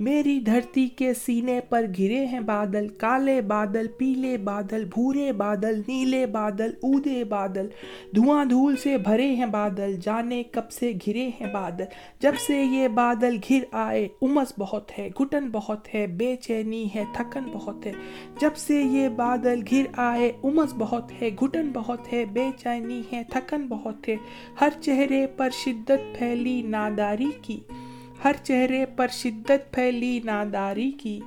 میری 0.00 0.40
دھرتی 0.40 0.88
کے 0.88 1.14
سینے 1.14 1.60
پر 1.68 1.86
گھرے 1.98 2.26
ہیں 2.26 2.40
بادل، 2.40 2.88
کالے 2.88 3.40
بادل، 3.40 3.86
پیلے 3.88 4.36
بادل، 4.36 4.84
بھورے 4.84 5.32
بادل، 5.32 5.82
نیلے 5.88 6.26
بادل، 6.26 6.70
اودے 6.82 7.24
بادل۔ 7.24 7.68
دھواں 8.16 8.44
دھول 8.44 8.76
سے 8.76 8.98
بھرے 8.98 9.34
ہیں 9.34 9.46
بادل، 9.46 9.96
جانے 9.96 10.42
کب 10.42 10.70
سے 10.70 10.92
گھرے 11.06 11.30
ہیں 11.40 11.52
بادل۔ 11.52 11.84
جب 12.20 12.32
سے 12.46 12.62
یہ 12.62 12.88
بادل 12.88 13.36
گھر 13.48 13.64
آئے، 13.72 14.08
امس 14.22 14.52
بہت 14.58 14.98
ہے، 14.98 15.08
گھٹن 15.18 15.50
بہت 15.52 15.94
ہے، 15.94 16.06
بے 16.06 16.36
چینی 16.36 16.88
ہے، 16.94 17.04
تھکن 17.12 17.50
بہت 17.52 17.86
ہے۔ 17.86 17.92
جب 18.40 18.56
سے 18.56 18.82
یہ 18.82 19.08
بادل 19.08 19.60
گھر 19.70 19.84
آئے، 19.96 20.32
امس 20.44 20.74
بہت 20.78 21.12
ہے، 21.22 21.30
گھٹن 21.40 21.70
بہت 21.74 22.12
ہے، 22.12 22.24
بے 22.24 22.50
چینی 22.58 23.02
ہے، 23.12 23.22
تھکن 23.30 23.66
بہت 23.68 24.08
ہے۔ 24.08 24.16
ہر 24.60 24.68
چہرے 24.80 25.26
پر 25.26 25.50
شدت 25.50 26.18
پھیلی، 26.18 26.62
ناداری 26.62 27.30
کی۔ 27.42 27.60
ہر 28.24 28.32
چہرے 28.42 28.86
پر 28.86 29.08
شدت 29.08 29.74
پھیلی 29.74 30.20
ناداری 30.24 30.90
کی، 30.90 31.20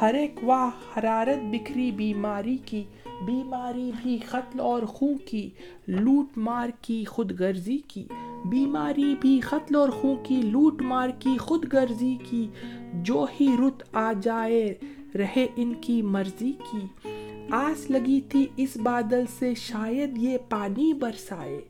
ہر 0.00 0.14
ایک 0.14 0.34
واہ 0.42 0.98
حرارت 0.98 1.44
بکھری 1.50 1.90
بیماری 1.90 2.56
کی، 2.64 2.84
بیماری 3.26 3.90
بھی 4.02 4.18
قتل 4.30 4.60
اور 4.60 4.82
خون 4.82 5.16
کی، 5.18 5.50
لوٹ 5.86 6.26
مار 6.36 6.68
کی 6.80 7.04
خود 7.04 7.40
غرضی 7.40 7.78
کی، 7.88 8.04
بیماری 8.44 9.14
بھی 9.20 9.40
قتل 9.40 9.74
اور 9.74 9.88
خون 9.88 10.16
کی، 10.22 10.42
لوٹ 10.42 10.82
مار 10.82 11.08
کی 11.08 11.38
خود 11.38 11.72
غرضی 11.72 12.16
کی، 12.30 12.48
جو 12.92 13.26
ہی 13.40 13.48
رت 13.58 13.82
آ 13.92 14.12
جائے 14.22 14.74
رہے 15.14 15.46
ان 15.56 15.74
کی 15.80 16.02
مرضی 16.02 16.52
کی۔ 16.52 17.08
آس 17.50 17.90
لگی 17.90 18.20
تھی 18.20 18.46
اس 18.56 18.76
بادل 18.76 19.24
سے، 19.38 19.54
شاید 19.54 20.18
یہ 20.18 20.38
پانی 20.48 20.92
برسائے۔ 20.92 21.60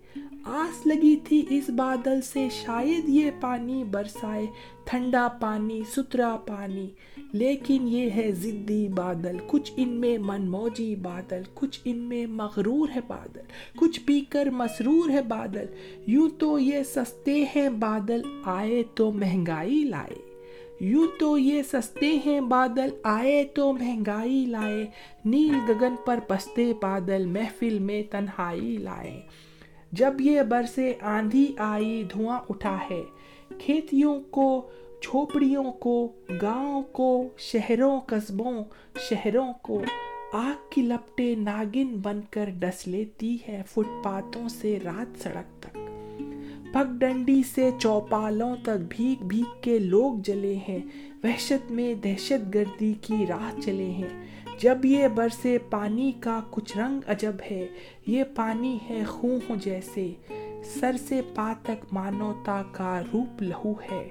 آس 0.51 0.87
لگی 0.87 1.17
تھی 1.17 1.47
اس 1.51 1.71
بادل 1.71 2.21
سے، 2.21 2.49
شاید 2.51 3.09
یہ 3.09 3.31
پانی 3.41 3.85
برسائے، 3.85 4.47
ٹھنڈا 4.85 5.29
پانی، 5.41 5.83
ستھرا 5.97 6.37
پانی۔ 6.37 6.89
لیکن 7.33 7.89
یہ 7.89 8.11
ہے 8.17 8.33
ضدی 8.33 8.89
بادل، 8.89 9.37
کچھ 9.47 9.73
ان 9.77 9.89
میں 9.89 10.19
من 10.19 10.51
موجی 10.51 10.97
بادل، 10.97 11.43
کچھ 11.55 11.81
ان 11.85 11.97
میں 11.97 12.27
مغرور 12.27 12.89
ہے 12.95 13.01
بادل، 13.07 13.41
کچھ 13.77 14.01
پی 14.01 14.21
کر 14.21 14.51
مسرور 14.51 15.11
ہے 15.11 15.23
بادل۔ 15.23 15.65
یوں 16.07 16.29
تو 16.39 16.59
یہ 16.59 16.83
سستے 16.83 17.45
ہیں 17.57 17.69
بادل، 17.69 18.23
آئے 18.45 18.83
تو 18.95 19.13
مہنگائی 19.13 19.85
لائے۔ 19.85 20.15
یوں 20.81 21.07
تو 21.19 21.39
یہ 21.39 21.63
سستے 21.63 22.19
ہیں 22.27 22.41
بادل، 22.41 22.89
آئے 23.03 23.45
تو 23.55 23.73
مہنگائی 23.73 24.47
لائے۔ 24.47 24.87
نیل 25.25 25.55
گگن 25.69 25.95
پر 26.07 26.19
بستے 26.29 26.73
بادل، 26.83 27.27
محفل 27.27 27.79
میں 27.79 28.03
تنہائی 28.11 28.77
لائے۔ 28.77 29.21
جب 29.93 30.21
یہ 30.21 30.43
برسے 30.43 30.95
آندھی 31.01 31.53
آئی 31.59 32.05
دھواں 32.13 32.41
اٹھا 32.49 32.77
ہے، 32.91 33.03
کھیتیوں 33.59 34.21
کو، 34.31 34.69
جھوپڑیوں 35.03 35.73
کو، 35.73 36.13
گاؤں 36.43 36.83
کو، 36.83 37.29
شہروں، 37.39 38.01
قصبوں، 38.01 38.65
شہروں 39.09 39.53
کو 39.63 39.83
آگ 40.33 40.71
کی 40.71 40.83
لپٹے 40.83 41.35
ناگن 41.35 41.97
بن 42.03 42.21
کر 42.31 42.51
ڈس 42.59 42.87
لیتی 42.87 43.37
ہے 43.49 43.63
فٹ 43.67 44.05
پاتوں 44.05 44.49
سے 44.49 44.79
رات 44.85 45.23
سڑک 45.23 45.63
تک۔ 45.63 45.79
پگ 46.73 46.99
ڈنڈی 46.99 47.43
سے 47.55 47.71
چوپالوں 47.79 48.57
تک 48.63 48.83
بھیگ 48.89 49.25
بھیگ 49.25 49.61
کے 49.61 49.79
لوگ 49.79 50.15
جلے 50.25 50.57
ہیں، 50.69 50.79
وحشت 51.25 51.71
میں 51.71 51.95
دہشت 51.95 52.55
گردی 52.55 52.95
کی 53.01 53.27
راہ 53.29 53.61
چلے 53.61 53.91
ہیں۔ 53.91 54.27
جب 54.59 54.85
یہ 54.85 55.09
برسے 55.09 55.59
پانی 55.71 56.13
کا 56.21 56.41
کچھ 56.51 56.79
رنگ 56.79 57.01
عجب 57.07 57.33
ہے، 57.51 57.67
یہ 58.07 58.25
پانی 58.35 58.79
ہے 58.91 59.05
خون 59.05 59.39
جیسے۔ 59.57 60.13
سر 60.65 60.97
سے 61.09 61.21
پا 61.35 61.53
تک 61.63 61.85
مانوتا 61.93 62.63
کا 62.73 63.03
روپ 63.13 63.43
لہو 63.43 63.73
ہے۔ 63.73 64.09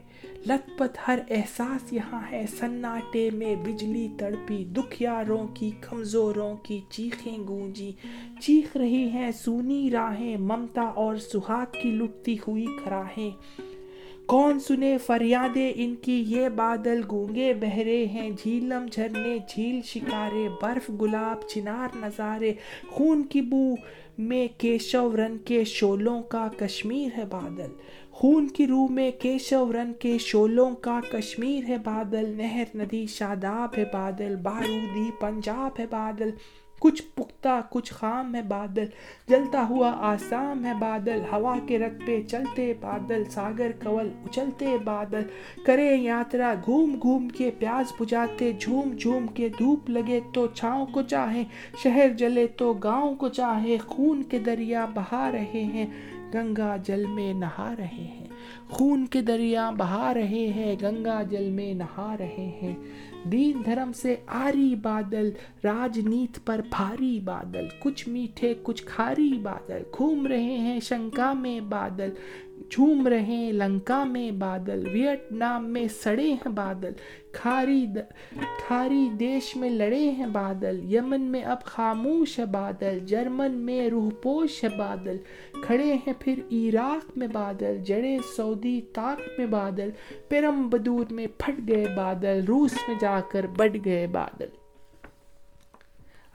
لت 0.48 0.78
پت 0.78 0.98
ہر 1.08 1.20
احساس 1.30 1.94
یہاں 1.94 2.22
ہے۔ 2.32 2.46
سناٹے 2.60 3.30
میں 3.30 3.56
بجلی 3.56 4.08
تڑپی، 4.18 4.64
دکھیاروں 4.64 5.48
کی 5.54 5.72
کمزوروں 5.82 6.56
کی 6.64 6.82
چیخیں 6.90 7.38
گونجی۔ 7.48 7.92
چیخ 8.42 8.78
رہی 8.78 9.10
ہیں 9.10 9.32
سونی 9.32 9.90
راہیں، 9.92 10.38
ممتا 10.38 10.82
اور 10.82 11.16
سہاگ 11.16 11.66
کی 11.82 11.92
لٹتی 11.92 12.36
ہوئی 12.48 12.68
کراہیں 12.86 13.32
کون 14.28 14.60
سنے 14.60 14.98
فریادیں 14.98 15.74
ان 15.76 15.96
کی؟ 15.96 16.24
یہ 16.28 16.50
بادل 16.50 17.02
گونگے 17.12 17.54
بہرے 17.54 18.06
ہیں، 18.06 18.30
جھیلم 18.44 18.86
جھرنے، 18.92 19.38
جھیل 19.48 19.82
شکارے، 19.86 20.48
برف 20.62 20.92
گلاب، 21.02 21.48
چنار 21.48 21.96
نظارے۔ 21.96 22.54
خون 22.88 23.24
کی 23.24 23.42
بو 23.42 23.76
میں 24.18 24.48
کیشو 24.58 25.18
رن 25.18 25.38
کے 25.38 25.64
شولوں 25.64 26.22
کا 26.24 26.48
کشمیر 26.58 27.18
ہے 27.18 27.26
بادل۔ 27.26 27.72
خون 28.18 28.48
کی 28.48 28.68
روح 28.68 28.88
میں 28.90 29.12
کیشو 29.12 29.74
رن 29.74 29.94
کے 30.00 30.18
شولوں 30.18 30.72
کا 30.72 31.00
کشمیر 31.12 31.70
ہے 31.70 31.78
بادل، 31.78 32.34
نہر، 32.38 32.64
ندی، 32.76 33.06
شاداب 33.08 33.70
ہے 33.78 33.84
بادل 33.94 34.36
بارودی 34.36 35.12
پنجاب 35.20 35.72
ہے 35.80 35.86
بادل۔ 35.90 36.30
کچھ 36.80 37.04
پختہ، 37.16 37.62
کچھ 37.70 37.94
خام 37.94 38.36
ہے 38.36 38.42
بادل۔ 38.42 38.86
جلتا 39.28 39.66
ہوا 39.70 39.92
آسام 39.98 40.66
ہے 40.66 40.74
بادل۔ 40.80 41.22
ہوا 41.32 41.56
کے 41.68 41.80
رت 41.80 42.08
پہ 42.08 42.22
چلتے 42.28 42.74
بادل۔ 42.82 43.24
ساگر 43.30 43.72
کول 43.84 44.10
اچلتے 44.26 44.78
بادل۔ 44.84 45.22
کرے 45.66 45.96
یاترا، 45.96 46.54
گھوم 46.66 47.00
گھوم 47.02 47.30
کے 47.30 47.52
پیاز 47.60 47.94
بجاتے 48.00 48.52
جھوم 48.60 48.96
جھوم 49.00 49.28
کے 49.28 49.50
دھوپ 49.50 49.90
لگے 49.90 50.20
تو 50.34 50.48
چھاؤں 50.48 50.86
کو 50.86 51.02
چاہے 51.02 51.44
شہر 51.84 52.10
جلے 52.18 52.48
تو 52.48 52.74
گاؤں 52.74 53.16
کو 53.16 53.28
چاہے 53.28 53.78
خون 53.78 54.24
کے 54.24 54.40
دریا 54.40 54.86
بہا 54.86 55.32
رہے 55.32 55.64
ہیں۔ 55.64 56.17
گنگا 56.34 56.76
جل 56.78 57.06
میں 57.06 57.34
نہا 57.34 57.76
رہے 57.78 57.86
ہیں۔ 57.86 58.28
خون 58.70 59.06
کے 59.06 59.22
دریا 59.22 59.70
بہا 59.70 60.14
رہے 60.14 60.48
ہیں، 60.56 60.76
گنگا 60.82 61.24
جل 61.24 61.50
میں 61.50 61.74
نہا 61.74 62.16
رہے 62.20 62.60
ہیں۔ 62.62 62.76
دین 63.24 63.62
دھرم 63.66 63.92
سے 63.94 64.16
آری 64.28 64.76
بادل 64.76 65.30
راجنیت 65.64 66.46
پر 66.46 66.62
بھاری 66.70 67.20
بادل۔ 67.20 67.68
کچھ 67.80 68.10
میٹھے، 68.10 68.54
کچھ 68.64 68.84
کھاری 68.86 69.40
بادل۔ 69.44 69.82
گھوم 69.98 70.28
رہے 70.28 70.58
ہیں 70.58 70.80
شنکا 70.80 71.34
میں 71.34 71.60
بادل۔ 71.60 72.10
جھوم 72.72 73.08
رہے 73.08 73.22
ہیں، 73.22 73.52
لنکا 73.52 74.04
میں 74.04 74.32
بادل 74.32 74.88
ویٹنام 74.92 75.70
میں 75.70 75.88
سڑے 76.02 76.34
ہیں 76.34 76.50
بادل، 76.50 76.94
کھاری 77.32 77.86
کھاری 78.68 79.10
دیش 79.20 79.56
میں 79.56 79.70
لڑے 79.70 80.12
ہیں 80.12 80.26
بادل، 80.26 80.94
یمن 80.94 81.22
میں 81.22 81.42
اب 81.42 81.64
خاموش 81.64 82.40
ہے 82.40 82.46
بادل، 82.46 83.00
جرمن 83.00 83.52
میں 83.52 83.90
روح 83.90 84.10
پوش 84.22 84.64
ہے 84.64 84.70
بادل، 84.70 85.18
کھڑے 85.64 85.94
ہیں 85.94 86.14
پھر 86.20 86.40
عراق 86.52 87.18
میں 87.18 87.28
بادل، 87.28 87.78
جڑے 87.84 88.18
سعودی 88.38 88.82
طاق 88.94 89.30
میں 89.38 89.48
بادل 89.48 89.90
پیرم 90.30 90.70
بدور 90.70 91.06
میں 91.10 91.28
پھٹ 91.38 91.68
گئے 91.68 91.86
بادل، 91.96 92.46
روس 92.48 92.74
میں 92.88 92.96
جا 93.00 93.20
کر 93.32 93.46
بڑھ 93.58 93.78
گئے 93.86 94.08
بادل۔ 94.08 94.48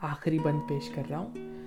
آخری 0.01 0.39
بند 0.39 0.59
پیش 0.69 0.89
کر 0.89 1.03
رہا 1.09 1.17
ہوں۔ 1.17 1.62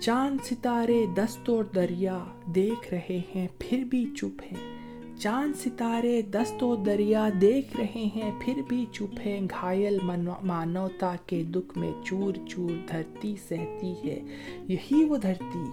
چاند 0.00 0.44
ستارے 0.44 1.06
دست 1.16 1.50
اور 1.50 1.64
دریا 1.64 2.24
دیکھ 2.54 2.94
رہے 2.94 3.20
ہیں، 3.34 3.48
پھر 3.58 3.84
بھی 3.84 4.04
چپ 4.16 4.42
ہیں۔ 4.52 4.76
چاند 5.18 5.52
ستارے 5.54 6.22
دست 6.22 6.62
و 6.62 6.76
دریا 6.76 7.28
دیکھ 7.40 7.76
رہے 7.76 8.08
ہیں، 8.16 8.30
پھر 8.40 8.60
بھی 8.68 8.86
چپ 8.92 9.20
ہیں۔ 9.26 9.40
گھائل 9.40 9.98
مانوتا 10.42 11.14
کے 11.26 11.42
دکھ 11.42 11.78
میں 11.78 11.92
چور 12.04 12.34
چور 12.48 12.70
دھرتی 12.88 13.34
سہتی 13.48 13.92
ہے۔ 14.04 14.20
یہی 14.68 15.04
وہ 15.04 15.16
دھرتی، 15.16 15.64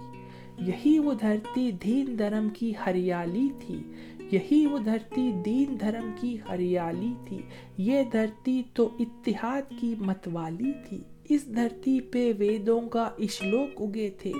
یہی 0.58 0.98
وہ 0.98 1.14
دھرتی 1.14 1.72
دین 1.72 2.18
دھرم 2.18 2.48
کی 2.48 2.72
ہریالی 2.86 3.48
تھی۔ 3.66 3.82
یہی 4.30 4.66
وہ 4.66 4.78
دھرتی 4.78 5.32
دین 5.44 5.80
دھرم 5.80 6.10
کی 6.20 6.36
ہریالی 6.48 7.14
تھی۔ 7.24 7.38
یہ 7.78 8.02
دھرتی 8.12 8.62
تو 8.74 8.88
اتحاد 8.98 9.62
کی 9.80 9.94
متوالی 9.98 10.72
تھی۔ 10.88 11.00
اس 11.28 11.46
دھرتی 11.46 12.00
پہ 12.00 12.32
ویدوں 12.38 12.80
کا 12.80 13.10
اشلوک 13.18 13.82
اگے 13.82 14.10
تھے۔ 14.18 14.32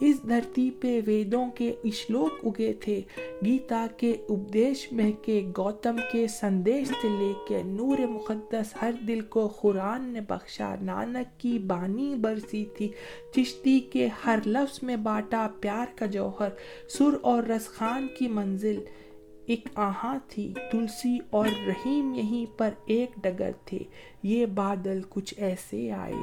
اس 0.00 0.22
دھرتی 0.28 0.70
پہ 0.70 1.00
ویدوں 1.06 1.46
کے 1.54 1.74
اشلوک 1.84 2.46
اگے 2.46 2.72
تھے۔ 2.72 3.00
گیتا 3.44 3.86
کے 3.96 4.16
اپدیش 4.28 4.92
میں 4.92 5.12
کے 5.22 5.46
گوتم 5.58 5.96
کے 6.12 6.26
سندیش 6.28 6.88
سے 6.88 7.08
لے 7.08 7.32
کے 7.48 7.62
نور 7.62 7.98
مقدس 7.98 8.82
ہر 8.82 8.92
دل 9.08 9.20
کو 9.20 9.46
قرآن 9.46 10.04
نے 10.04 10.20
بخشا۔ 10.20 10.74
نانک 10.82 11.40
کی 11.40 11.58
بانی 11.58 12.14
برسی 12.14 12.64
تھی۔ 12.76 12.88
چشتی 13.36 13.80
کے 13.80 14.08
ہر 14.26 14.38
لفظ 14.46 14.78
میں 14.82 14.96
باٹا 14.96 15.48
پیار 15.60 15.86
کا 15.96 16.06
جوہر۔ 16.06 16.48
سر 16.88 17.16
اور 17.22 17.42
رسخان 17.42 18.06
کی 18.18 18.28
منزل۔ 18.28 18.80
ایک 19.50 19.68
آہاں 19.74 20.18
تھی، 20.28 20.54
تلسی 20.72 21.18
اور 21.30 21.46
رحیم 21.66 22.14
یہیں 22.14 22.58
پر 22.58 22.70
ایک 22.86 23.10
ڈگر 23.16 23.50
تھے۔ 23.64 23.78
یہ 24.22 24.46
بادل 24.46 25.00
کچھ 25.08 25.34
ایسے 25.36 25.92
آئے، 25.92 26.14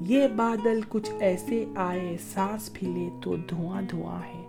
یہ 0.00 0.28
بادل 0.36 0.80
کچھ 0.88 1.10
ایسے 1.20 1.64
آئے، 1.74 2.16
سانس 2.20 2.70
بھی 2.74 2.86
لے 2.88 3.08
تو 3.22 3.36
دھواں 3.36 3.82
دھواں 3.82 4.22
ہے۔ 4.22 4.46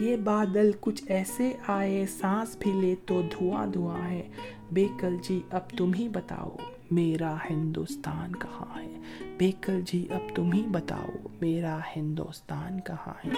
یہ 0.00 0.16
بادل 0.16 0.70
کچھ 0.80 1.04
ایسے 1.06 1.52
آئے، 1.66 2.06
سانس 2.06 2.56
بھی 2.58 2.72
لے 2.72 2.94
تو 3.06 3.22
دھواں 3.22 3.66
دھواں 3.66 4.10
ہے۔ 4.10 4.28
بے 4.70 4.86
کل 5.00 5.16
جی 5.22 5.40
اب 5.50 5.70
تم 5.76 5.94
ہی 5.94 6.08
بتاؤ، 6.08 6.56
میرا 6.90 7.36
ہندوستان 7.50 8.36
کہاں 8.36 8.82
ہے؟ 8.82 8.98
بیکل 9.38 9.80
جی 9.84 10.06
اب 10.10 10.36
تم 10.36 10.52
ہی 10.52 10.64
بتاؤ، 10.70 11.28
میرا 11.40 11.78
ہندوستان 11.96 12.80
کہاں 12.80 13.14
ہے؟ 13.24 13.30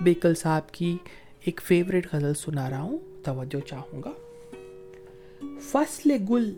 بیکل 0.00 0.34
صاحب 0.34 0.70
کی 0.70 0.96
ایک 1.44 1.60
فیوریٹ 1.64 2.06
غزل 2.12 2.34
سنا 2.34 2.70
رہا 2.70 2.80
ہوں، 2.80 2.98
توجہ 3.24 3.60
چاہوں 3.66 4.02
گا۔ 4.02 4.10
فصل 5.60 6.10
گل 6.30 6.54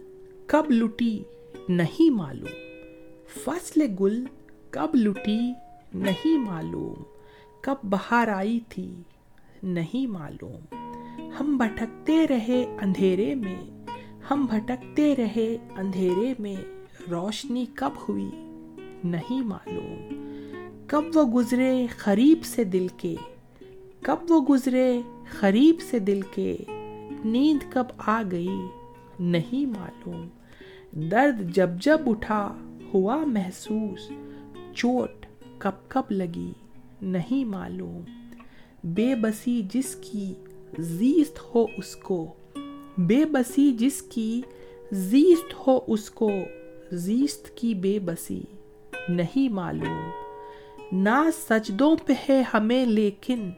کب 0.46 0.64
لٹی 0.70 1.22
نہیں 1.68 2.10
معلوم۔ 2.10 2.80
فصل 3.44 3.82
گل 4.00 4.24
کب 4.70 4.90
لٹی 4.94 5.52
نہیں 5.94 6.38
معلوم۔ 6.38 7.02
کب 7.60 7.74
بہار 7.82 8.28
آئی 8.28 8.60
تھی 8.68 8.94
نہیں 9.62 10.06
معلوم۔ 10.06 10.74
ہم 11.40 11.56
بھٹکتے 11.56 12.26
رہے 12.26 12.76
اندھیرے 12.82 13.34
میں۔ 13.34 13.86
ہم 14.30 14.46
بھٹکتے 14.50 15.16
رہے 15.16 15.56
اندھیرے 15.76 16.34
میں۔ 16.38 16.56
روشنی 17.10 17.66
کب 17.74 17.90
ہوئی 18.08 18.30
نہیں 19.04 19.40
معلوم۔ 19.40 20.08
کب 20.86 21.02
وہ 21.14 21.22
گزرے 21.24 21.86
قریب 22.04 22.44
سے 22.44 22.64
دل 22.64 22.86
کے۔ 22.96 23.14
کب 24.02 24.16
وہ 24.28 24.40
گزرے 24.40 25.00
قریب 25.40 25.76
سے 25.90 25.98
دل 25.98 26.20
کے؟ 26.34 26.56
نیند 27.24 27.72
کب 27.72 27.84
آ 27.98 28.22
گئی 28.30 28.48
نہیں 29.20 29.66
معلوم۔ 29.66 30.28
درد 31.08 31.54
جب 31.54 31.70
جب 31.80 32.00
اٹھا 32.06 32.58
ہوا 32.94 33.16
محسوس، 33.16 34.12
چوٹ 34.74 35.26
کب 35.58 35.72
کب 35.88 36.02
لگی 36.10 36.52
نہیں 37.02 37.44
معلوم۔ 37.44 38.00
بے 38.84 39.14
بسی 39.14 39.62
جس 39.74 39.96
کی 40.00 40.34
زیست 40.78 41.54
ہو 41.54 41.66
اس 41.76 41.96
کو، 41.96 42.32
بے 42.98 43.24
بسی 43.24 43.72
جس 43.72 44.02
کی 44.02 44.42
زیست 44.92 45.66
ہو 45.66 45.80
اس 45.86 46.10
کو، 46.10 46.30
زیست 46.92 47.56
کی 47.56 47.74
بے 47.74 47.98
بسی 47.98 48.42
نہیں 49.08 49.48
معلوم۔ 49.48 50.10
ناز 50.92 51.48
سجدوں 51.48 51.96
پہ 52.06 52.12
ہے 52.28 52.42
ہمیں 52.54 52.86
لیکن 52.86 53.50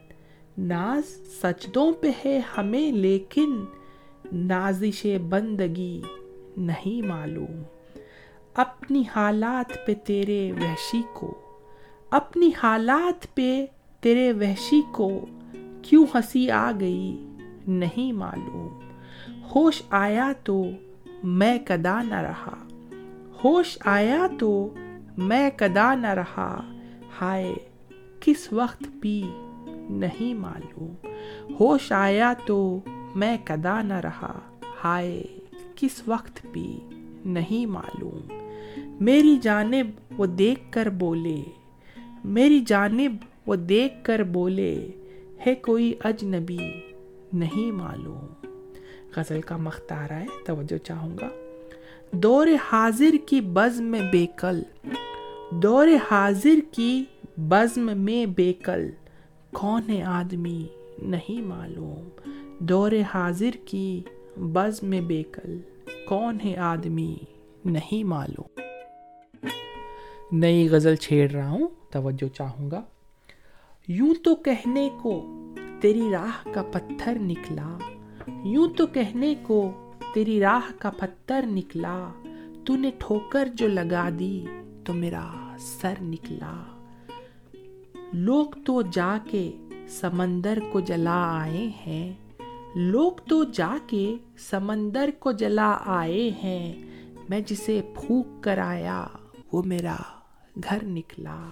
ناز 0.58 1.04
سجدوں 1.42 1.92
پہ 1.92 2.10
ہے 2.24 2.40
ہمیں، 2.58 2.92
لیکن 2.92 3.64
نازش 4.32 5.06
بندگی 5.28 6.02
نہیں 6.56 7.06
معلوم۔ 7.06 7.62
اپنی 8.54 9.02
حالات 9.16 9.86
پہ 9.86 9.94
تیرے 10.04 10.52
وحشی 10.52 11.02
کو، 11.12 11.34
اپنی 12.10 12.50
حالات 12.62 13.34
پہ 13.34 13.66
تیرے 14.00 14.32
وحشی 14.32 14.80
کو 14.92 15.26
کیوں 15.82 16.06
ہنسی 16.14 16.50
آ 16.50 16.72
گئی 16.80 17.26
نہیں 17.66 18.12
معلوم۔ 18.12 18.78
ہوش 19.54 19.82
آیا 19.90 20.32
تو 20.44 20.64
میں 21.22 21.58
کدا 21.64 22.02
نہ 22.02 22.14
رہا۔ 22.14 22.68
ہوش 23.44 23.78
آیا 23.84 24.26
تو 24.38 24.74
میں 25.18 25.50
کدا 25.56 25.94
نہ 25.94 26.06
رہا۔ 26.06 26.60
ہائے، 27.20 27.54
کس 28.20 28.52
وقت 28.52 28.84
پی 29.00 29.22
نہیں 29.98 30.34
معلوم۔ 30.34 30.94
ہوش 31.60 31.92
آیا 31.92 32.32
تو 32.46 32.80
میں 33.14 33.36
کدا 33.44 33.82
نہ 33.82 33.92
رہا۔ 33.92 34.40
ہائے، 34.84 35.22
کس 35.76 36.02
وقت 36.06 36.46
پی 36.52 36.78
نہیں 37.24 37.66
معلوم۔ 37.66 38.38
میری 39.00 39.38
جانب 39.42 39.86
وہ 40.18 40.26
دیکھ 40.26 40.60
کر 40.70 40.88
بولے۔ 40.88 41.42
میری 42.24 42.60
جانب 42.60 43.12
وہ 43.46 43.56
دیکھ 43.56 43.94
کر 44.04 44.22
بولے۔ 44.22 44.90
ہے 45.46 45.54
کوئی 45.54 45.94
اجنبی 46.04 46.58
نہیں 47.32 47.72
معلوم۔ 47.72 48.46
غزل 49.16 49.40
کا 49.40 49.56
مختارہ 49.56 50.12
ہے، 50.12 50.26
توجہ 50.46 50.78
چاہوں 50.78 51.18
گا۔ 51.20 51.28
دور 52.10 52.46
حاضر 52.72 53.14
کی 53.26 53.40
بزم 53.40 53.84
میں 53.84 54.00
بیکل 54.12 54.62
دور 55.50 55.88
حاضر 56.10 56.72
کی 56.72 57.04
بزم 57.36 57.98
میں 57.98 58.26
بیکل 58.26 58.90
کون 59.54 59.82
ہے 59.88 60.02
آدمی 60.02 60.66
نہیں 60.98 61.42
معلوم۔ 61.42 62.30
دور 62.58 62.92
حاضر 63.14 63.50
کی 63.64 64.02
بزم 64.36 64.86
میں 64.86 65.00
بیکل، 65.00 65.60
کون 66.08 66.38
ہے 66.44 66.56
آدمی 66.56 67.16
نہیں 67.64 68.04
معلوم۔ 68.04 68.60
نئی 70.32 70.68
غزل 70.68 70.94
چھیڑ 70.94 71.30
رہا 71.30 71.48
ہوں، 71.48 71.68
توجہ 71.90 72.34
چاہوں 72.34 72.70
گا۔ 72.70 72.82
یوں 73.88 74.14
تو 74.24 74.34
کہنے 74.34 74.90
کو 75.02 75.22
تیری 75.80 76.10
راہ 76.12 76.48
کا 76.52 76.62
پتھر 76.62 77.18
نکلا۔ 77.20 77.78
یوں 78.44 78.68
تو 78.76 78.86
کہنے 78.86 79.34
کو 79.42 79.72
تیری 80.14 80.40
راہ 80.40 80.72
کا 80.78 80.90
پتھر 80.90 81.44
نکلا۔ 81.46 82.08
تو 82.64 82.76
نے 82.76 82.90
ٹھوکر 82.98 83.48
جو 83.54 83.68
لگا 83.68 84.08
دی 84.18 84.46
تو 84.84 84.92
میرا 84.92 85.56
سر 85.58 85.94
نکلا۔ 86.02 86.71
لوگ 88.12 88.46
تو 88.64 88.82
جا 88.82 89.18
کے 89.30 89.50
سمندر 89.88 90.58
کو 90.72 90.80
جلا 90.80 91.40
آئے 91.40 91.70
ہیں۔ 91.86 92.12
لوگ 92.74 93.12
تو 93.12 93.44
جا 93.44 93.76
کے 93.86 94.14
سمندر 94.38 95.10
کو 95.18 95.32
جلا 95.32 95.78
آئے 95.84 96.30
ہیں۔ 96.44 96.84
میں 97.28 97.40
جسے 97.46 97.80
پھونک 97.94 98.26
کر 98.40 98.58
آیا، 98.58 99.06
وہ 99.52 99.62
میرا 99.62 99.96
گھر 100.68 100.84
نکلا۔ 100.84 101.48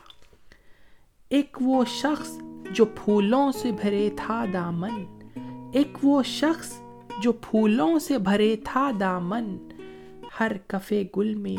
ایک 1.29 1.57
وہ 1.61 1.85
شخص 1.85 2.39
جو 2.71 2.85
پھولوں 2.85 3.53
سے 3.53 3.73
بھرے 3.73 4.11
تھا 4.17 4.45
دامن۔ 4.53 5.19
ایک 5.73 5.99
وہ 6.03 6.23
شخص 6.23 6.81
جو 7.23 7.33
پھولوں 7.33 7.99
سے 7.99 8.19
بھرے 8.19 8.57
تھا 8.65 8.91
دامن۔ 9.01 9.57
ہر 10.41 10.53
کفے 10.67 11.03
گل 11.17 11.35
میں 11.35 11.57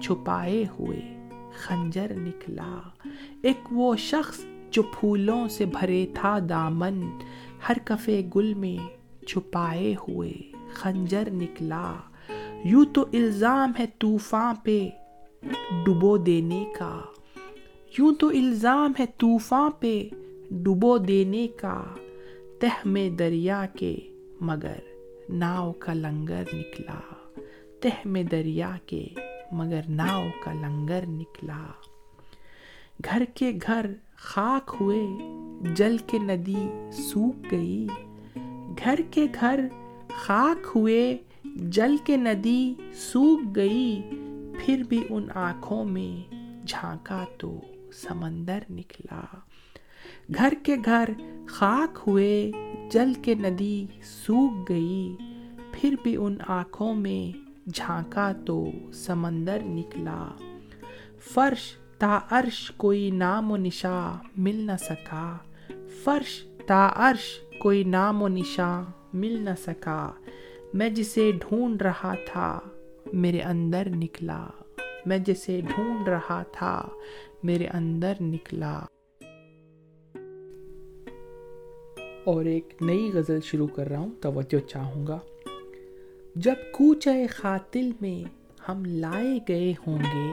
چھپائے 0.00 0.64
ہوئے۔ 0.78 1.11
خنجر 1.56 2.12
نکلا۔ 2.14 2.80
ایک 3.42 3.58
وہ 3.70 3.96
شخص 3.96 4.44
جو 4.70 4.82
پھولوں 4.82 5.48
سے 5.48 5.64
بھرے 5.64 6.06
تھا 6.14 6.38
دامن، 6.48 7.00
ہر 7.68 7.76
کفے 7.84 8.22
گل 8.36 8.54
میں 8.54 8.96
چھپائے 9.26 9.94
ہوئے 9.94 10.32
خنجر 10.72 11.28
نکلا۔ 11.32 11.94
یوں 12.64 12.84
تو 12.92 13.02
الزام 13.12 13.72
ہے 13.78 13.84
طوفان 13.98 14.54
پہ 14.62 14.88
ڈبو 15.86 16.16
دینے 16.16 16.64
کا۔ 16.78 17.00
یوں 17.98 18.14
تو 18.14 18.28
الزام 18.28 18.92
ہے 19.00 19.04
طوفان 19.18 19.70
پہ 19.80 20.08
ڈبو 20.50 20.98
دینے 20.98 21.48
کا۔ 21.48 21.84
تہ 22.60 22.66
میں 22.84 23.10
دریا 23.10 23.66
کے 23.78 23.96
مگر 24.40 24.78
ناؤ 25.28 25.72
کا 25.72 25.92
لنگر 25.92 26.42
نکلا۔ 26.52 27.00
تہ 27.80 27.88
میں 28.04 28.22
دریا 28.22 28.76
کے 28.86 29.08
مگر 29.52 29.80
ناؤ 29.88 30.22
کا 30.44 30.52
لنگر 30.52 31.04
نکلا۔ 31.08 31.66
گھر 33.04 33.24
کے 33.34 33.52
گھر 33.66 33.86
خاک 34.16 34.76
ہوئے، 34.80 35.06
جل 35.74 35.96
کے 36.06 36.18
ندی 36.18 36.90
سوکھ 36.92 37.38
گئی۔ 37.50 37.86
گھر 38.84 38.94
کے 39.10 39.26
گھر 39.40 39.60
خاک 40.10 40.66
ہوئے، 40.74 41.18
جل 41.44 41.96
کے 42.04 42.16
ندی 42.16 42.74
سوکھ 42.94 43.42
گئی۔ 43.56 44.02
پھر 44.58 44.82
بھی 44.88 45.04
ان 45.10 45.28
آنکھوں 45.34 45.84
میں 45.84 46.34
جھانکا 46.66 47.24
تو 47.38 47.60
سمندر 47.92 48.58
نکلا۔ 48.70 49.20
گھر 50.34 50.52
کے 50.62 50.76
گھر 50.84 51.08
خاک 51.48 51.98
ہوئے، 52.06 52.50
جل 52.90 53.12
کے 53.22 53.34
ندی 53.34 53.86
سوکھ 54.02 54.72
گئی۔ 54.72 55.16
پھر 55.72 55.94
بھی 56.02 56.16
ان 56.16 56.36
آنکھوں 56.46 56.94
میں 56.94 57.41
جھانکا 57.66 58.32
تو 58.46 58.70
سمندر 58.92 59.58
نکلا۔ 59.62 60.28
فرش 61.20 61.76
تا 61.98 62.18
عرش 62.30 62.72
کوئی 62.76 63.10
نام 63.10 63.52
و 63.52 63.56
نشا 63.56 64.16
مل 64.36 64.56
نہ 64.56 64.76
سکا۔ 64.80 65.36
فرش 66.04 66.44
تا 66.66 66.92
عرش 66.96 67.40
کوئی 67.58 67.84
نام 67.84 68.22
و 68.22 68.28
نشاں 68.28 68.84
مل 69.12 69.42
نہ 69.44 69.50
سکا۔ 69.58 70.10
میں 70.74 70.90
جسے 70.90 71.32
ڈھونڈ 71.32 71.82
رہا 71.82 72.14
تھا 72.26 72.60
میرے 73.12 73.40
اندر 73.40 73.88
نکلا۔ 73.88 74.46
میں 75.06 75.18
جسے 75.18 75.60
ڈھونڈ 75.60 76.08
رہا 76.08 76.42
تھا 76.52 76.88
میرے 77.42 77.66
اندر 77.66 78.12
نکلا۔ 78.20 78.80
اور 82.24 82.44
ایک 82.44 82.74
نئی 82.80 83.10
غزل 83.14 83.40
شروع 83.40 83.66
کر 83.66 83.88
رہا 83.88 83.98
ہوں، 83.98 84.10
توجہ 84.20 84.68
چاہوں 84.68 85.06
گا۔ 85.06 85.18
جب 86.36 86.54
کوچے 86.72 87.26
خاتل 87.26 87.90
میں 88.00 88.24
ہم 88.68 88.84
لائے 88.84 89.38
گئے 89.48 89.74
ہوں 89.86 89.98
گے، 89.98 90.30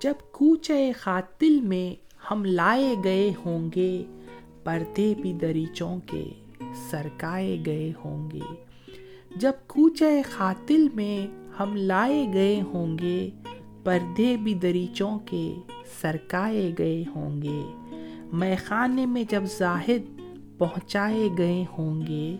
جب 0.00 0.14
کوچے 0.32 0.92
خاتل 0.92 1.60
میں 1.60 1.94
ہم 2.30 2.44
لائے 2.44 2.96
گئے 3.04 3.32
ہوں 3.46 3.70
گے، 3.76 4.04
پردے 4.64 5.14
بھی 5.22 5.32
دریچوں 5.32 5.98
کے 6.06 6.24
سرکائے 6.90 7.58
گئے 7.66 7.92
ہوں 8.04 8.30
گے۔ 8.30 8.64
جب 9.36 9.52
کوچے 9.66 10.22
خاتل 10.22 10.88
میں 10.94 11.26
ہم 11.60 11.76
لائے 11.76 12.26
گئے 12.32 12.60
ہوں 12.62 12.98
گے، 12.98 13.30
پردے 13.84 14.36
بھی 14.36 14.54
دریچوں 14.54 15.18
کے 15.18 15.54
سرکائے 16.00 16.74
گئے 16.78 17.04
ہوں 17.14 17.42
گے۔ 17.42 17.62
میں 18.32 18.56
خانے 18.66 19.06
میں 19.06 19.24
جب 19.28 19.42
زاہد 19.58 20.20
پہنچائے 20.58 21.28
گئے 21.38 21.64
ہوں 21.78 22.06
گے 22.06 22.36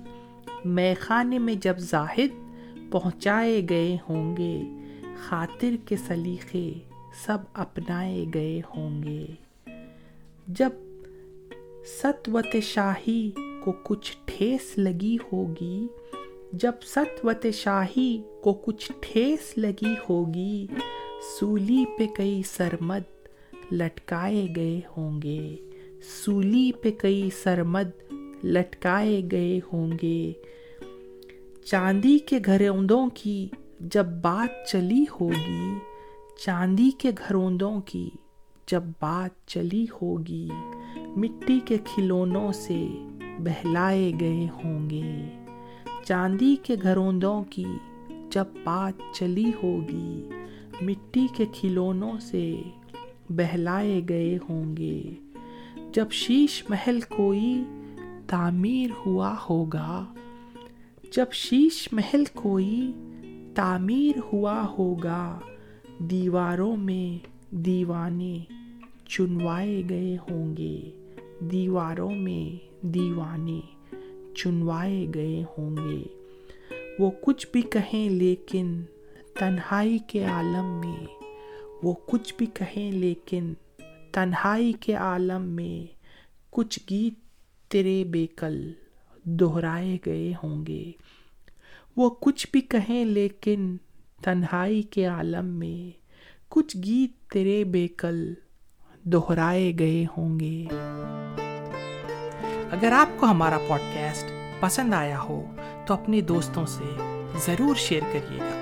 میں 0.65 0.95
خانے 1.01 1.39
میں 1.39 1.55
جب 1.55 1.79
زاہد 1.79 2.44
پہنچائے 2.91 3.63
گئے 3.71 3.97
ہوں 4.09 4.37
گے، 4.37 4.63
خاطر 5.17 5.75
کے 5.87 5.97
سلیقے 5.97 6.73
سب 7.25 7.39
اپنائے 7.53 8.25
گئے 8.35 8.61
ہوں 8.77 9.03
گے۔ 9.03 9.27
جب 10.49 10.71
ستوت 12.03 12.57
شاہی 12.63 13.31
کو 13.65 13.73
کچھ 13.73 14.17
ٹھیس 14.25 14.79
لگی 14.79 15.17
ہوگی، 15.33 15.87
جب 16.53 16.73
ستوت 16.83 17.47
شاہی 17.53 18.23
کو 18.41 18.53
کچھ 18.53 18.93
ٹھیس 19.01 19.59
لگی 19.59 19.95
ہوگی، 20.09 20.67
سولی 21.41 21.85
پہ 21.99 22.07
کئی 22.07 22.43
سرمد 22.47 23.29
لٹکائے 23.73 24.47
گئے 24.57 24.81
ہوں 24.97 25.23
گے۔ 25.23 25.57
سولی 26.25 26.73
پہ 26.73 26.91
کئی 26.91 27.31
سرمد 27.43 28.15
لٹکائے 28.45 29.23
گئے 29.33 29.61
ہوں 29.73 29.93
گے۔ 30.03 30.33
چاندی 31.65 32.19
کے 32.19 32.39
گھروندوں 32.45 33.07
کی 33.15 33.49
جب 33.81 34.07
بات 34.07 34.69
چلی 34.69 35.05
ہوگی، 35.21 35.75
چاندی 36.45 36.91
کے 36.91 37.11
گھروندوں 37.29 37.81
کی 37.81 38.11
جب 38.67 38.83
بات 39.01 39.49
چلی 39.49 39.87
ہوگی، 40.03 40.49
مٹی 40.97 41.61
کے 41.65 41.77
کھلونوں 41.85 42.53
سے 42.53 42.87
بہلائے 43.39 44.13
گئے 44.21 44.47
ہوں 44.47 44.91
گے۔ 44.91 45.29
چاندی 46.05 46.57
کے 46.63 46.77
گھروندوں 46.83 47.45
کی 47.45 47.65
جب 48.31 48.45
بات 48.65 49.15
چلی 49.15 49.51
ہوگی، 49.63 50.29
مٹی 50.81 51.27
کے 51.37 51.45
کھلونوں 51.55 52.19
سے 52.21 52.63
بہلائے 53.31 54.01
گئے 54.09 54.39
ہوں 54.49 54.77
گے۔ 54.77 55.03
جب 55.93 56.11
شیش 56.11 56.65
محل 56.69 57.01
کوئی 57.01 57.65
تعمیر 58.27 58.91
ہوا 59.07 59.35
ہوگا 59.51 60.15
جب 61.17 61.27
شیش 61.33 61.89
محل 61.93 62.25
کوئی 62.35 62.93
تعمیر 63.55 64.19
ہوا 64.33 64.67
ہوگا، 64.79 65.41
دیواروں 65.99 66.77
میں 66.77 67.27
دیوانے 67.51 68.39
چنوائے 69.09 69.83
گئے 69.89 70.17
ہوں 70.17 70.57
گے۔ 70.57 70.91
دیواروں 71.41 72.11
میں 72.11 72.67
دیوانے 72.87 73.61
چنوائے 74.35 75.07
گئے 75.15 75.45
ہوں 75.59 75.77
گے۔ 75.77 76.03
وہ 76.99 77.11
کچھ 77.21 77.47
بھی 77.53 77.63
کہیں 77.63 78.11
لیکن 78.11 78.83
تنہائی 79.39 79.99
کے 79.99 80.25
عالم 80.25 80.81
میں، 80.81 81.07
وہ 81.83 81.95
کچھ 82.07 82.35
بھی 82.39 82.47
کہیں 82.47 82.93
لیکن 82.93 83.53
تنہائی 84.13 84.73
کے 84.73 84.95
عالم 84.95 85.43
میں، 85.43 85.87
کچھ 86.51 86.81
گیت 86.91 87.15
تیرے 87.71 88.05
بیکل 88.05 88.73
دہرائے 89.25 89.99
گئے 90.07 90.33
ہوں 90.43 90.67
گے۔ 90.67 90.93
وہ 91.97 92.11
کچھ 92.11 92.47
بھی 92.53 92.61
کہیں 92.61 93.05
لیکن 93.05 93.77
تنہائی 94.23 94.83
کے 94.83 95.07
عالم 95.07 95.47
میں 95.47 95.99
کچھ 96.49 96.77
گیت 96.77 97.33
تیرے 97.33 97.65
بیکل 97.65 98.35
دہرائے 99.05 99.73
گئے 99.79 100.05
ہوں 100.17 100.41
گے۔ 100.41 100.67
اگر 102.71 102.93
آپ 102.93 103.09
کو 103.21 103.27
ہمارا 103.27 103.59
پوڈ 103.59 103.81
کاسٹ 103.95 104.27
پسند 104.61 104.95
آیا 104.95 105.21
ہو 105.21 105.45
تو 105.87 105.95
اپنے 105.95 106.21
دوستوں 106.21 106.67
سے 106.67 106.99
ضرور 107.47 107.75
شیئر 107.75 108.03
کریے 108.13 108.39
گا۔ 108.39 108.61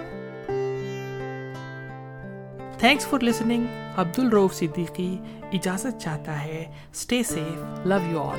تھینکس 2.78 3.06
فار 3.06 3.24
لسننگ 3.24 3.64
عبد 3.96 4.18
الروف 4.18 4.54
صدیقی 4.54 5.16
اجازت 5.52 6.00
چاہتا 6.00 6.44
ہے 6.44 6.64
stay 6.92 7.22
safe 7.22 7.86
love 7.86 8.10
you 8.10 8.22
all 8.22 8.38